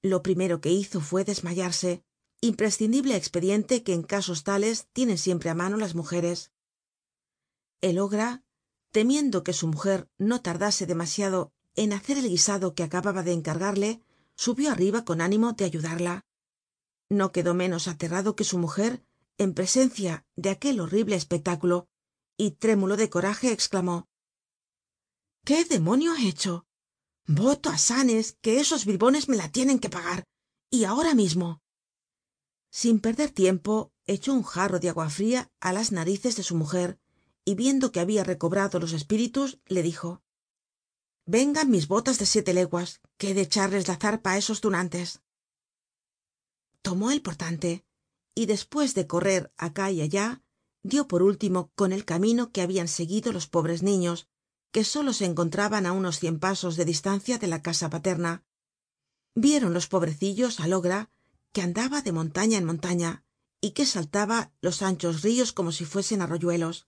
Lo 0.00 0.22
primero 0.22 0.60
que 0.60 0.70
hizo 0.70 1.00
fue 1.00 1.24
desmayarse 1.24 2.04
imprescindible 2.40 3.16
expediente 3.16 3.82
que 3.82 3.94
en 3.94 4.02
casos 4.02 4.44
tales 4.44 4.86
tienen 4.92 5.18
siempre 5.18 5.50
á 5.50 5.54
mano 5.54 5.76
las 5.76 5.94
mujeres. 5.94 6.52
El 7.80 7.98
ogra 7.98 8.42
temiendo 8.90 9.44
que 9.44 9.52
su 9.52 9.66
mujer 9.66 10.08
no 10.18 10.40
tardase 10.40 10.86
demasiado 10.86 11.52
en 11.74 11.92
hacer 11.92 12.18
el 12.18 12.28
guisado 12.28 12.74
que 12.74 12.82
acababa 12.82 13.22
de 13.22 13.32
encargarle 13.32 14.02
subió 14.34 14.70
arriba 14.70 15.04
con 15.04 15.20
ánimo 15.20 15.52
de 15.52 15.64
ayudarla. 15.64 16.26
No 17.10 17.32
quedó 17.32 17.54
menos 17.54 17.88
aterrado 17.88 18.36
que 18.36 18.44
su 18.44 18.58
mujer 18.58 19.02
en 19.36 19.54
presencia 19.54 20.26
de 20.36 20.50
aquel 20.50 20.80
horrible 20.80 21.16
espectáculo 21.16 21.88
y 22.36 22.52
trémulo 22.52 22.96
de 22.96 23.10
coraje 23.10 23.52
exclamó 23.52 24.08
qué 25.44 25.64
demonio 25.64 26.14
he 26.14 26.28
hecho 26.28 26.66
voto 27.26 27.70
á 27.70 27.78
sanes 27.78 28.36
que 28.40 28.60
esos 28.60 28.84
bribones 28.84 29.28
me 29.28 29.36
la 29.36 29.50
tienen 29.50 29.78
que 29.78 29.90
pagar 29.90 30.24
y 30.70 30.84
ahora 30.84 31.14
mismo 31.14 31.62
sin 32.80 33.00
perder 33.00 33.32
tiempo 33.32 33.92
echó 34.06 34.32
un 34.32 34.44
jarro 34.44 34.78
de 34.78 34.88
agua 34.88 35.10
fria 35.10 35.50
á 35.58 35.72
las 35.72 35.90
narices 35.90 36.36
de 36.36 36.44
su 36.44 36.54
mujer 36.54 37.00
y 37.44 37.56
viendo 37.56 37.90
que 37.90 37.98
habia 37.98 38.22
recobrado 38.22 38.78
los 38.78 38.92
espíritus 38.92 39.58
le 39.66 39.82
dijo 39.82 40.22
vengan 41.26 41.72
mis 41.72 41.88
botas 41.88 42.20
de 42.20 42.26
siete 42.26 42.54
leguas 42.54 43.00
que 43.16 43.30
he 43.30 43.34
de 43.34 43.40
echarles 43.40 43.88
la 43.88 43.96
zarpa 43.96 44.30
á 44.34 44.38
esos 44.38 44.60
tunantes 44.60 45.22
tomó 46.80 47.10
el 47.10 47.20
portante 47.20 47.84
y 48.36 48.46
despues 48.46 48.94
de 48.94 49.08
correr 49.08 49.52
acá 49.56 49.90
y 49.90 50.00
allá 50.00 50.44
dio 50.84 51.08
por 51.08 51.24
último 51.24 51.72
con 51.74 51.90
el 51.92 52.04
camino 52.04 52.52
que 52.52 52.62
habian 52.62 52.86
seguido 52.86 53.32
los 53.32 53.48
pobres 53.48 53.82
niños 53.82 54.28
que 54.70 54.84
solo 54.84 55.12
se 55.12 55.24
encontraban 55.24 55.84
á 55.84 55.90
unos 55.90 56.20
cien 56.20 56.38
pasos 56.38 56.76
de 56.76 56.84
distancia 56.84 57.38
de 57.38 57.48
la 57.48 57.60
casa 57.60 57.90
paterna. 57.90 58.44
Vieron 59.34 59.74
los 59.74 59.88
pobrecillos 59.88 60.60
al 60.60 60.74
ogra 60.74 61.10
que 61.58 61.64
andaba 61.64 62.02
de 62.02 62.12
montaña 62.12 62.56
en 62.56 62.64
montaña 62.64 63.24
y 63.60 63.72
que 63.72 63.84
saltaba 63.84 64.52
los 64.60 64.80
anchos 64.80 65.22
rios 65.22 65.52
como 65.52 65.72
si 65.72 65.84
fuesen 65.84 66.22
arroyuelos. 66.22 66.86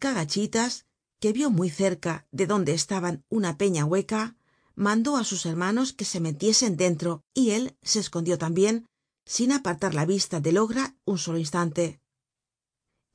Cagachitas 0.00 0.86
que 1.20 1.32
vio 1.32 1.48
muy 1.48 1.70
cerca 1.70 2.26
de 2.32 2.48
donde 2.48 2.72
estaban 2.74 3.24
una 3.28 3.56
peña 3.56 3.84
hueca 3.84 4.36
mandó 4.74 5.16
á 5.16 5.22
sus 5.22 5.46
hermanos 5.46 5.92
que 5.92 6.04
se 6.04 6.18
metiesen 6.18 6.76
dentro 6.76 7.22
y 7.32 7.50
él 7.50 7.76
se 7.82 8.00
escondió 8.00 8.36
tambien 8.36 8.86
sin 9.24 9.52
apartar 9.52 9.94
la 9.94 10.06
vista 10.06 10.40
del 10.40 10.58
ogra 10.58 10.96
un 11.04 11.18
solo 11.18 11.38
instante. 11.38 12.00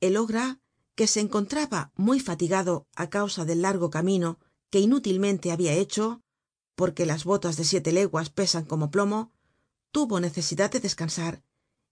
El 0.00 0.16
ogra 0.16 0.60
que 0.94 1.08
se 1.08 1.20
encontraba 1.20 1.92
muy 1.94 2.20
fatigado 2.20 2.86
á 2.96 3.10
causa 3.10 3.44
del 3.44 3.60
largo 3.60 3.90
camino 3.90 4.38
que 4.70 4.80
inútilmente 4.80 5.52
habia 5.52 5.74
hecho 5.74 6.22
porque 6.74 7.04
las 7.04 7.24
botas 7.24 7.58
de 7.58 7.64
siete 7.64 7.92
leguas 7.92 8.30
pesan 8.30 8.64
como 8.64 8.90
plomo 8.90 9.35
tuvo 9.92 10.20
necesidad 10.20 10.70
de 10.70 10.80
descansar 10.80 11.42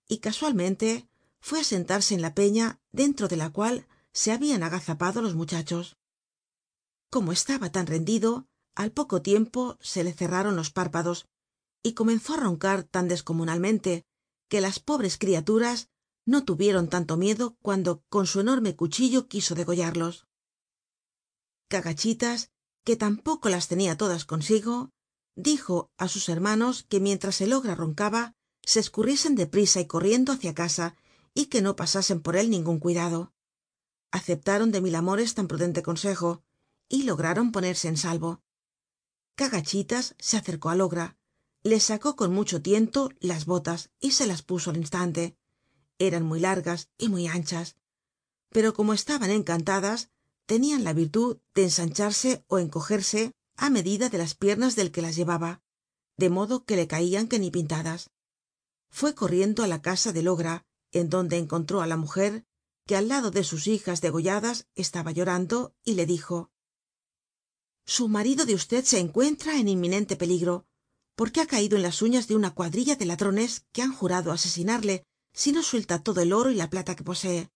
y 0.09 0.18
casualmente 0.18 1.09
fue 1.40 1.61
á 1.61 1.64
sentarse 1.64 2.14
en 2.14 2.22
la 2.22 2.35
peña 2.35 2.80
dentro 2.92 3.28
de 3.28 3.37
la 3.37 3.50
cual 3.50 3.87
se 4.12 4.33
habian 4.33 4.62
agazapado 4.62 5.20
los 5.22 5.35
muchachos. 5.35 5.96
Como 7.11 7.33
estaba 7.33 7.70
tan 7.70 7.87
rendido 7.87 8.46
al 8.74 8.92
poco 8.92 9.22
tiempo 9.22 9.76
se 9.80 10.04
le 10.04 10.12
cerraron 10.12 10.57
los 10.57 10.70
párpados 10.70 11.26
y 11.83 11.92
comenzó 11.92 12.35
á 12.35 12.37
roncar 12.38 12.85
tan 12.85 13.09
descomunalmente 13.09 14.04
que 14.48 14.61
las 14.61 14.78
pobres 14.78 15.18
criaturas 15.18 15.90
no 16.26 16.44
tuvieron 16.44 16.88
tanto 16.88 17.16
miedo 17.16 17.57
cuando 17.61 18.02
con 18.09 18.26
su 18.26 18.40
enorme 18.40 18.74
cuchillo 18.76 19.28
quiso 19.28 19.54
degollarlos. 19.54 20.26
Cagachitas 21.68 22.50
que 22.85 22.96
tampoco 22.96 23.48
las 23.48 23.68
tenia 23.68 23.96
todas 23.96 24.24
consigo 24.24 24.90
dijo 25.36 25.90
á 25.96 26.08
sus 26.08 26.28
hermanos 26.28 26.84
que 26.88 27.00
mientras 27.00 27.40
el 27.40 27.52
ogra 27.52 27.74
roncaba 27.74 28.34
se 28.62 28.80
escurriesen 28.80 29.34
de 29.34 29.46
prisa 29.46 29.80
y 29.80 29.86
corriendo 29.86 30.32
hácia 30.32 30.54
casa 30.54 30.96
y 31.34 31.46
que 31.46 31.62
no 31.62 31.76
pasasen 31.76 32.20
por 32.20 32.36
él 32.36 32.50
ningun 32.50 32.78
cuidado. 32.78 33.32
Aceptaron 34.10 34.70
de 34.70 34.80
mil 34.80 34.94
amores 34.94 35.34
tan 35.34 35.48
prudente 35.48 35.82
consejo 35.82 36.42
y 36.88 37.02
lograron 37.02 37.52
ponerse 37.52 37.88
en 37.88 37.96
salvo. 37.96 38.42
Cagachitas 39.34 40.14
se 40.18 40.36
acercó 40.36 40.70
al 40.70 40.80
ogra 40.80 41.16
le 41.62 41.80
sacó 41.80 42.14
con 42.14 42.32
mucho 42.32 42.60
tiento 42.60 43.08
las 43.20 43.46
botas 43.46 43.90
y 43.98 44.10
se 44.10 44.26
las 44.26 44.42
puso 44.42 44.70
al 44.70 44.76
instante. 44.76 45.38
Eran 45.98 46.22
muy 46.22 46.38
largas 46.38 46.90
y 46.98 47.08
muy 47.08 47.26
anchas 47.26 47.76
pero 48.54 48.72
como 48.72 48.94
estaban 48.94 49.32
encantadas 49.32 50.10
tenian 50.46 50.84
la 50.84 50.92
virtud 50.92 51.38
de 51.56 51.64
ensancharse 51.64 52.44
ó 52.46 52.60
encogerse 52.60 53.32
á 53.56 53.70
medida 53.70 54.08
de 54.08 54.18
las 54.18 54.34
piernas 54.34 54.76
del 54.76 54.90
que 54.90 55.02
las 55.02 55.16
llevaba 55.16 55.62
de 56.16 56.30
modo 56.30 56.64
que 56.64 56.76
le 56.76 56.86
caian 56.86 57.26
que 57.26 57.38
ni 57.38 57.50
pintadas. 57.50 58.10
Fue 58.90 59.14
corriendo 59.14 59.62
á 59.64 59.66
la 59.66 59.82
casa 59.82 60.12
del 60.12 60.28
ogra 60.28 60.64
en 60.92 61.10
donde 61.10 61.38
encontró 61.38 61.80
á 61.82 61.86
la 61.86 61.96
mujer 61.96 62.44
que 62.86 62.96
al 62.96 63.08
lado 63.08 63.30
de 63.30 63.44
sus 63.44 63.66
hijas 63.66 64.00
degolladas 64.00 64.68
estaba 64.74 65.10
llorando 65.10 65.74
y 65.82 65.94
le 65.94 66.06
dijo 66.06 66.50
su 67.86 68.08
marido 68.08 68.46
de 68.46 68.54
usted 68.54 68.84
se 68.84 68.98
encuentra 68.98 69.58
en 69.58 69.68
inminente 69.68 70.16
peligro 70.16 70.66
porque 71.16 71.40
ha 71.40 71.46
caido 71.46 71.76
en 71.76 71.82
las 71.82 72.00
uñas 72.00 72.28
de 72.28 72.36
una 72.36 72.54
cuadrilla 72.54 72.96
de 72.96 73.04
ladrones 73.04 73.66
que 73.72 73.82
han 73.82 73.92
jurado 73.92 74.32
asesinarle 74.32 75.04
si 75.32 75.52
no 75.52 75.62
suelta 75.62 76.02
todo 76.02 76.20
el 76.20 76.32
oro 76.32 76.50
y 76.50 76.54
la 76.54 76.70
plata 76.70 76.96
que 76.96 77.04
posee. 77.04 77.50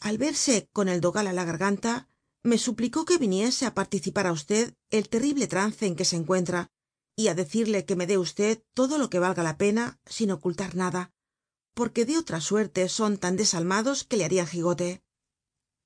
Al 0.00 0.18
verse 0.18 0.68
con 0.72 0.88
el 0.88 1.00
dogal 1.00 1.28
á 1.28 1.32
la 1.32 1.44
garganta 1.44 2.08
me 2.46 2.58
suplicó 2.66 3.04
que 3.08 3.18
viniese 3.24 3.66
á 3.66 3.74
participar 3.80 4.26
á 4.26 4.34
el 4.98 5.04
terrible 5.12 5.46
trance 5.54 5.82
en 5.86 5.96
que 5.96 6.08
se 6.10 6.16
encuentra 6.20 6.60
y 7.20 7.28
á 7.30 7.34
decirle 7.34 7.84
que 7.86 7.96
me 7.98 8.06
dé 8.06 8.16
todo 8.78 8.94
lo 8.98 9.10
que 9.10 9.22
valga 9.24 9.42
la 9.42 9.58
pena 9.62 9.84
sin 10.06 10.30
ocultar 10.30 10.74
nada 10.74 11.02
porque 11.76 12.06
de 12.06 12.16
otra 12.16 12.40
suerte 12.40 12.88
son 12.88 13.18
tan 13.18 13.36
desalmados 13.36 14.02
que 14.02 14.16
le 14.16 14.24
harian 14.24 14.46
jigote. 14.46 15.02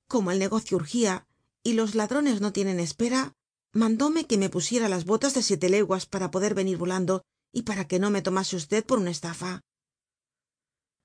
Como 0.07 0.31
el 0.31 0.39
negocio 0.39 0.77
urgía 0.77 1.27
y 1.63 1.73
los 1.73 1.95
ladrones 1.95 2.39
no 2.39 2.53
tienen 2.53 2.79
espera 2.79 3.35
mandóme 3.73 4.25
que 4.25 4.37
me 4.37 4.49
pusiera 4.49 4.87
las 4.87 5.03
botas 5.05 5.33
de 5.33 5.43
siete 5.43 5.67
leguas 5.69 6.05
para 6.05 6.31
poder 6.31 6.55
venir 6.55 6.77
volando 6.77 7.23
y 7.51 7.63
para 7.63 7.87
que 7.89 7.99
no 7.99 8.09
me 8.09 8.21
tomase 8.21 8.81
por 8.83 8.99
una 8.99 9.11
estafa. 9.11 9.61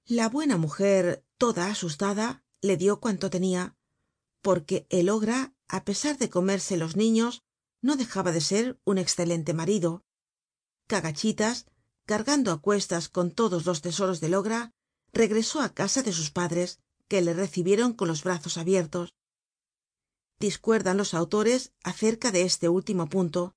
La 0.04 0.28
buena 0.28 0.56
mujer 0.56 1.24
toda 1.36 1.66
asustada 1.66 2.44
le 2.62 2.76
dio 2.76 3.00
cuanto 3.00 3.28
tenia 3.28 3.75
porque 4.46 4.86
el 4.90 5.08
ogra 5.08 5.38
á 5.66 5.78
pesar 5.84 6.18
de 6.18 6.30
comerse 6.30 6.76
los 6.76 6.94
niños 6.94 7.42
no 7.82 7.96
dejaba 7.96 8.30
de 8.30 8.40
ser 8.40 8.78
un 8.84 8.96
excelente 8.96 9.52
marido. 9.60 10.04
Cagachitas 10.86 11.66
cargando 12.10 12.52
á 12.52 12.62
cuestas 12.66 13.08
con 13.08 13.32
todos 13.32 13.66
los 13.66 13.82
tesoros 13.82 14.20
del 14.20 14.34
ogra 14.40 14.70
regresó 15.12 15.56
á 15.60 15.74
casa 15.74 16.04
de 16.04 16.12
sus 16.12 16.30
padres 16.30 16.78
que 17.08 17.22
le 17.22 17.34
recibieron 17.34 17.92
con 17.92 18.06
los 18.06 18.22
brazos 18.22 18.56
abiertos. 18.56 19.14
Discuerdan 20.38 20.96
los 20.96 21.12
autores 21.12 21.72
acerca 21.82 22.30
de 22.30 22.42
este 22.42 22.68
último 22.68 23.08
punto. 23.08 23.56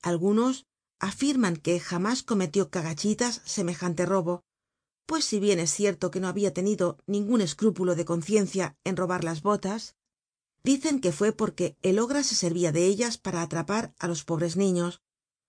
Algunos 0.00 0.64
afirman 1.00 1.56
que 1.58 1.80
jamás 1.80 2.22
cometió 2.22 2.70
cagachitas 2.70 3.42
semejante 3.44 4.06
robo 4.06 4.40
pues 5.04 5.24
si 5.24 5.40
bien 5.40 5.58
es 5.58 5.70
cierto 5.74 6.10
que 6.10 6.20
no 6.20 6.28
habia 6.28 6.54
tenido 6.54 6.96
ningun 7.06 7.40
escrúpulo 7.40 7.96
de 7.96 8.04
conciencia 8.04 8.76
en 8.84 8.96
robar 8.96 9.24
las 9.24 9.42
botas 9.42 9.96
dicen 10.62 11.00
que 11.00 11.12
fue 11.12 11.32
porque 11.32 11.76
el 11.82 11.98
ogra 11.98 12.22
se 12.22 12.34
servia 12.34 12.72
de 12.72 12.86
ellas 12.86 13.18
para 13.18 13.42
atrapar 13.42 13.94
á 13.98 14.08
los 14.08 14.24
pobres 14.24 14.56
niños. 14.56 15.00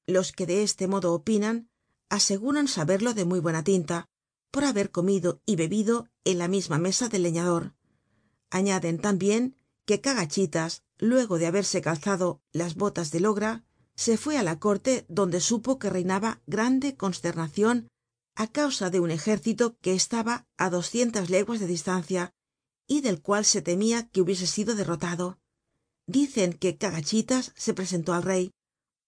Los 0.07 0.31
que 0.31 0.45
de 0.45 0.63
este 0.63 0.87
modo 0.87 1.13
opinan 1.13 1.69
aseguran 2.09 2.67
saberlo 2.67 3.13
de 3.13 3.25
muy 3.25 3.39
buena 3.39 3.63
tinta 3.63 4.09
por 4.51 4.65
haber 4.65 4.91
comido 4.91 5.41
y 5.45 5.55
bebido 5.55 6.07
en 6.25 6.37
la 6.37 6.47
misma 6.47 6.77
mesa 6.77 7.07
del 7.07 7.23
leñador. 7.23 7.73
Añaden 8.49 8.99
tambien 8.99 9.55
que 9.85 10.01
cagachitas 10.01 10.83
luego 10.97 11.37
de 11.37 11.47
haberse 11.47 11.81
calzado 11.81 12.41
las 12.51 12.75
botas 12.75 13.11
del 13.11 13.25
ogra 13.25 13.63
se 13.95 14.17
fue 14.17 14.37
á 14.37 14.43
la 14.43 14.59
corte 14.59 15.05
donde 15.07 15.39
supo 15.39 15.79
que 15.79 15.89
reinaba 15.89 16.41
grande 16.47 16.95
consternacion 16.95 17.87
á 18.35 18.47
causa 18.47 18.89
de 18.89 18.99
un 18.99 19.11
ejército 19.11 19.77
que 19.81 19.93
estaba 19.93 20.47
á 20.57 20.69
doscientas 20.69 21.29
leguas 21.29 21.59
de 21.59 21.67
distancia 21.67 22.33
y 22.91 22.99
del 22.99 23.21
cual 23.21 23.45
se 23.45 23.61
temia 23.61 24.09
que 24.09 24.19
hubiese 24.19 24.45
sido 24.45 24.75
derrotado. 24.75 25.39
Dicen 26.07 26.51
que 26.51 26.77
cagachitas 26.77 27.53
se 27.55 27.73
presentó 27.73 28.13
al 28.13 28.23
rey 28.23 28.51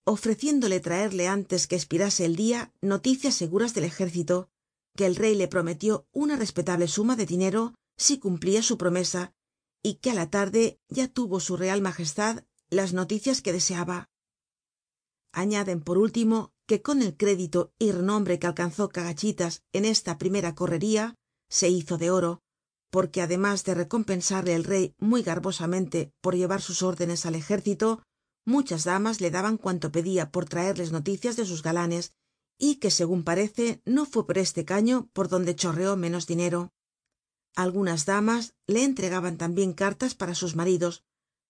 ofreciéndole 0.06 0.80
traerle 0.80 1.28
antes 1.28 1.67
que 1.67 1.76
espirase 1.76 2.24
el 2.24 2.38
dia 2.38 2.74
noticias 2.82 3.36
seguras 3.36 3.74
del 3.74 3.84
ejército 3.84 4.50
que 4.96 5.06
el 5.06 5.17
rey 5.17 5.36
le 5.36 5.50
prometió 5.50 6.08
una 6.13 6.38
respetable 6.38 6.88
suma 6.88 7.17
de 7.17 7.26
dinero 7.26 7.76
si 7.98 8.19
cumplia 8.19 8.63
su 8.63 8.78
promesa 8.78 9.34
y 9.82 9.96
que 9.96 10.12
á 10.12 10.13
la 10.13 10.30
tarde 10.30 10.80
ya 10.88 11.10
tuvo 11.10 11.41
su 11.41 11.58
real 11.58 11.82
majestad 11.82 12.46
las 12.69 12.93
noticias 12.93 13.41
que 13.41 13.52
deseaba. 13.52 14.10
Añaden 15.34 15.82
por 15.82 15.98
último 15.98 16.54
que 16.67 16.82
con 16.82 17.02
el 17.02 17.17
crédito 17.17 17.74
y 17.80 17.91
renombre 17.91 18.39
que 18.39 18.48
alcanzó 18.48 18.88
cagachitas 18.88 19.63
en 19.74 19.84
esta 19.84 20.17
primera 20.17 20.56
correría 20.56 21.15
se 21.50 21.67
hizo 21.67 21.98
de 21.98 22.12
oro 22.12 22.42
porque 22.93 23.23
además 23.23 23.63
de 23.63 23.73
recompensarle 23.73 24.53
el 24.53 24.63
rey 24.63 24.93
muy 24.99 25.23
garbosamente 25.23 26.13
por 26.21 26.36
llevar 26.36 26.62
sus 26.62 26.84
órdenes 26.84 27.25
al 27.25 27.34
ejército 27.34 28.03
muchas 28.45 28.84
damas 28.84 29.19
le 29.19 29.32
daban 29.32 29.58
cuanto 29.58 29.91
pedia 29.91 30.29
por 30.29 30.45
traerles 30.45 30.91
noticias 30.91 31.36
de 31.36 31.47
sus 31.47 31.63
galanes 31.63 32.13
y 32.60 32.75
que 32.75 32.91
segun 32.91 33.23
parece 33.23 33.82
no 33.84 34.06
fue 34.06 34.27
por 34.27 34.38
este 34.38 34.63
caño 34.63 35.10
por 35.12 35.27
donde 35.27 35.56
chorreó 35.56 35.97
menos 35.97 36.27
dinero. 36.27 36.69
Algunas 37.56 38.06
damas 38.06 38.53
le 38.67 38.84
entregaban 38.84 39.38
tambien 39.39 39.73
cartas 39.73 40.13
para 40.13 40.36
sus 40.36 40.56
maridos 40.56 41.03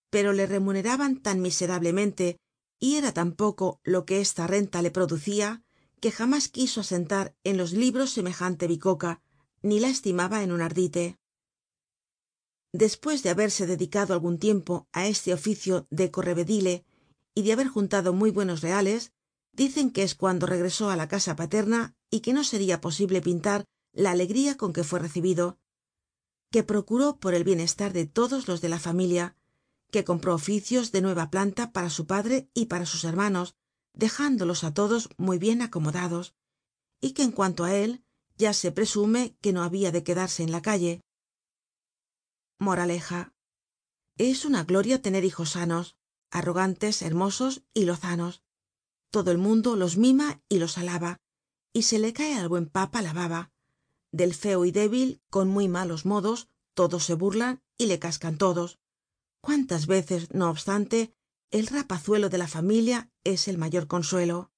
pero 0.09 0.31
le 0.31 0.45
remuneraban 0.45 1.21
tan 1.21 1.41
miserablemente 1.41 2.37
y 2.79 2.95
era 2.95 3.13
tan 3.13 3.33
poco 3.33 3.81
lo 3.83 4.05
que 4.05 4.21
esta 4.21 4.47
renta 4.47 4.81
le 4.81 4.91
producia 4.91 5.61
que 5.99 6.09
jamás 6.09 6.47
quiso 6.47 6.79
asentar 6.79 7.35
en 7.43 7.57
los 7.57 7.73
libros 7.73 8.11
semejante 8.11 8.65
bicoca 8.67 9.21
ni 9.61 9.81
la 9.81 9.89
estimaba 9.89 10.41
en 10.41 10.53
un 10.53 10.61
ardite 10.61 11.17
despues 12.73 13.21
de 13.21 13.29
haberse 13.29 13.67
dedicado 13.67 14.11
algun 14.13 14.37
tiempo 14.41 14.73
á 14.97 15.05
este 15.05 15.29
oficio 15.31 15.85
de 15.91 16.09
correvedile 16.09 16.83
y 17.37 17.43
de 17.43 17.53
haber 17.53 17.67
juntado 17.67 18.13
muy 18.13 18.31
buenos 18.31 18.61
reales 18.61 19.13
dicen 19.53 19.91
que 19.93 20.01
es 20.01 20.15
cuando 20.15 20.47
regresó 20.47 20.89
á 20.89 20.95
la 20.95 21.07
casa 21.07 21.35
paterna 21.35 21.93
y 22.09 22.21
que 22.21 22.33
no 22.33 22.43
seria 22.43 22.81
posible 22.81 23.21
pintar 23.21 23.65
la 23.93 24.09
alegría 24.11 24.57
con 24.57 24.73
que 24.73 24.83
fue 24.83 24.99
recibido 24.99 25.59
que 26.51 26.63
procuró 26.63 27.19
por 27.19 27.35
el 27.35 27.43
bienestar 27.43 27.93
de 27.93 28.07
todos 28.07 28.47
los 28.47 28.59
de 28.59 28.69
la 28.69 28.79
familia 28.79 29.37
que 29.91 30.03
compró 30.03 30.33
oficios 30.33 30.91
de 30.91 31.01
nueva 31.01 31.29
planta 31.29 31.71
para 31.71 31.91
su 31.91 32.07
padre 32.07 32.49
y 32.55 32.65
para 32.65 32.87
sus 32.87 33.03
hermanos 33.03 33.53
dejándolos 33.93 34.63
á 34.63 34.73
todos 34.73 35.09
muy 35.17 35.37
bien 35.37 35.61
acomodados 35.61 36.33
y 36.99 37.11
que 37.11 37.21
en 37.21 37.33
cuanto 37.33 37.65
á 37.65 37.75
él 37.75 38.03
ya 38.35 38.51
se 38.53 38.71
presume 38.71 39.37
que 39.41 39.53
no 39.53 39.61
habia 39.61 39.91
de 39.91 40.03
quedarse 40.03 40.41
en 40.41 40.51
la 40.51 40.63
calle 40.63 41.03
moraleja. 42.59 43.33
Es 44.17 44.45
una 44.45 44.63
gloria 44.63 45.01
tener 45.01 45.25
hijos 45.25 45.51
sanos 45.51 45.97
arrogantes 46.31 47.03
hermosos 47.03 47.63
y 47.73 47.85
lozanos. 47.85 48.43
Todo 49.11 49.31
el 49.31 49.37
mundo 49.37 49.75
los 49.75 49.97
mima 49.97 50.41
y 50.49 50.57
los 50.57 50.77
alaba 50.77 51.21
y 51.71 51.83
se 51.83 51.99
le 51.99 52.11
cae 52.13 52.35
al 52.35 52.49
buen 52.49 52.67
papa 52.67 53.01
la 53.01 53.13
baba. 53.13 53.51
Del 54.11 54.33
feo 54.33 54.65
y 54.65 54.71
débil 54.71 55.21
con 55.29 55.47
muy 55.47 55.67
malos 55.67 56.05
modos 56.05 56.47
todos 56.73 57.03
se 57.03 57.13
burlan 57.13 57.61
y 57.77 57.85
le 57.85 57.99
cascan 57.99 58.37
todos. 58.37 58.79
Cuántas 59.41 59.85
veces 59.85 60.33
no 60.33 60.49
obstante 60.49 61.13
el 61.51 61.67
rapazuelo 61.67 62.29
de 62.29 62.37
la 62.39 62.47
familia 62.47 63.11
es 63.23 63.47
el 63.47 63.57
mayor 63.59 63.87
consuelo 63.87 64.51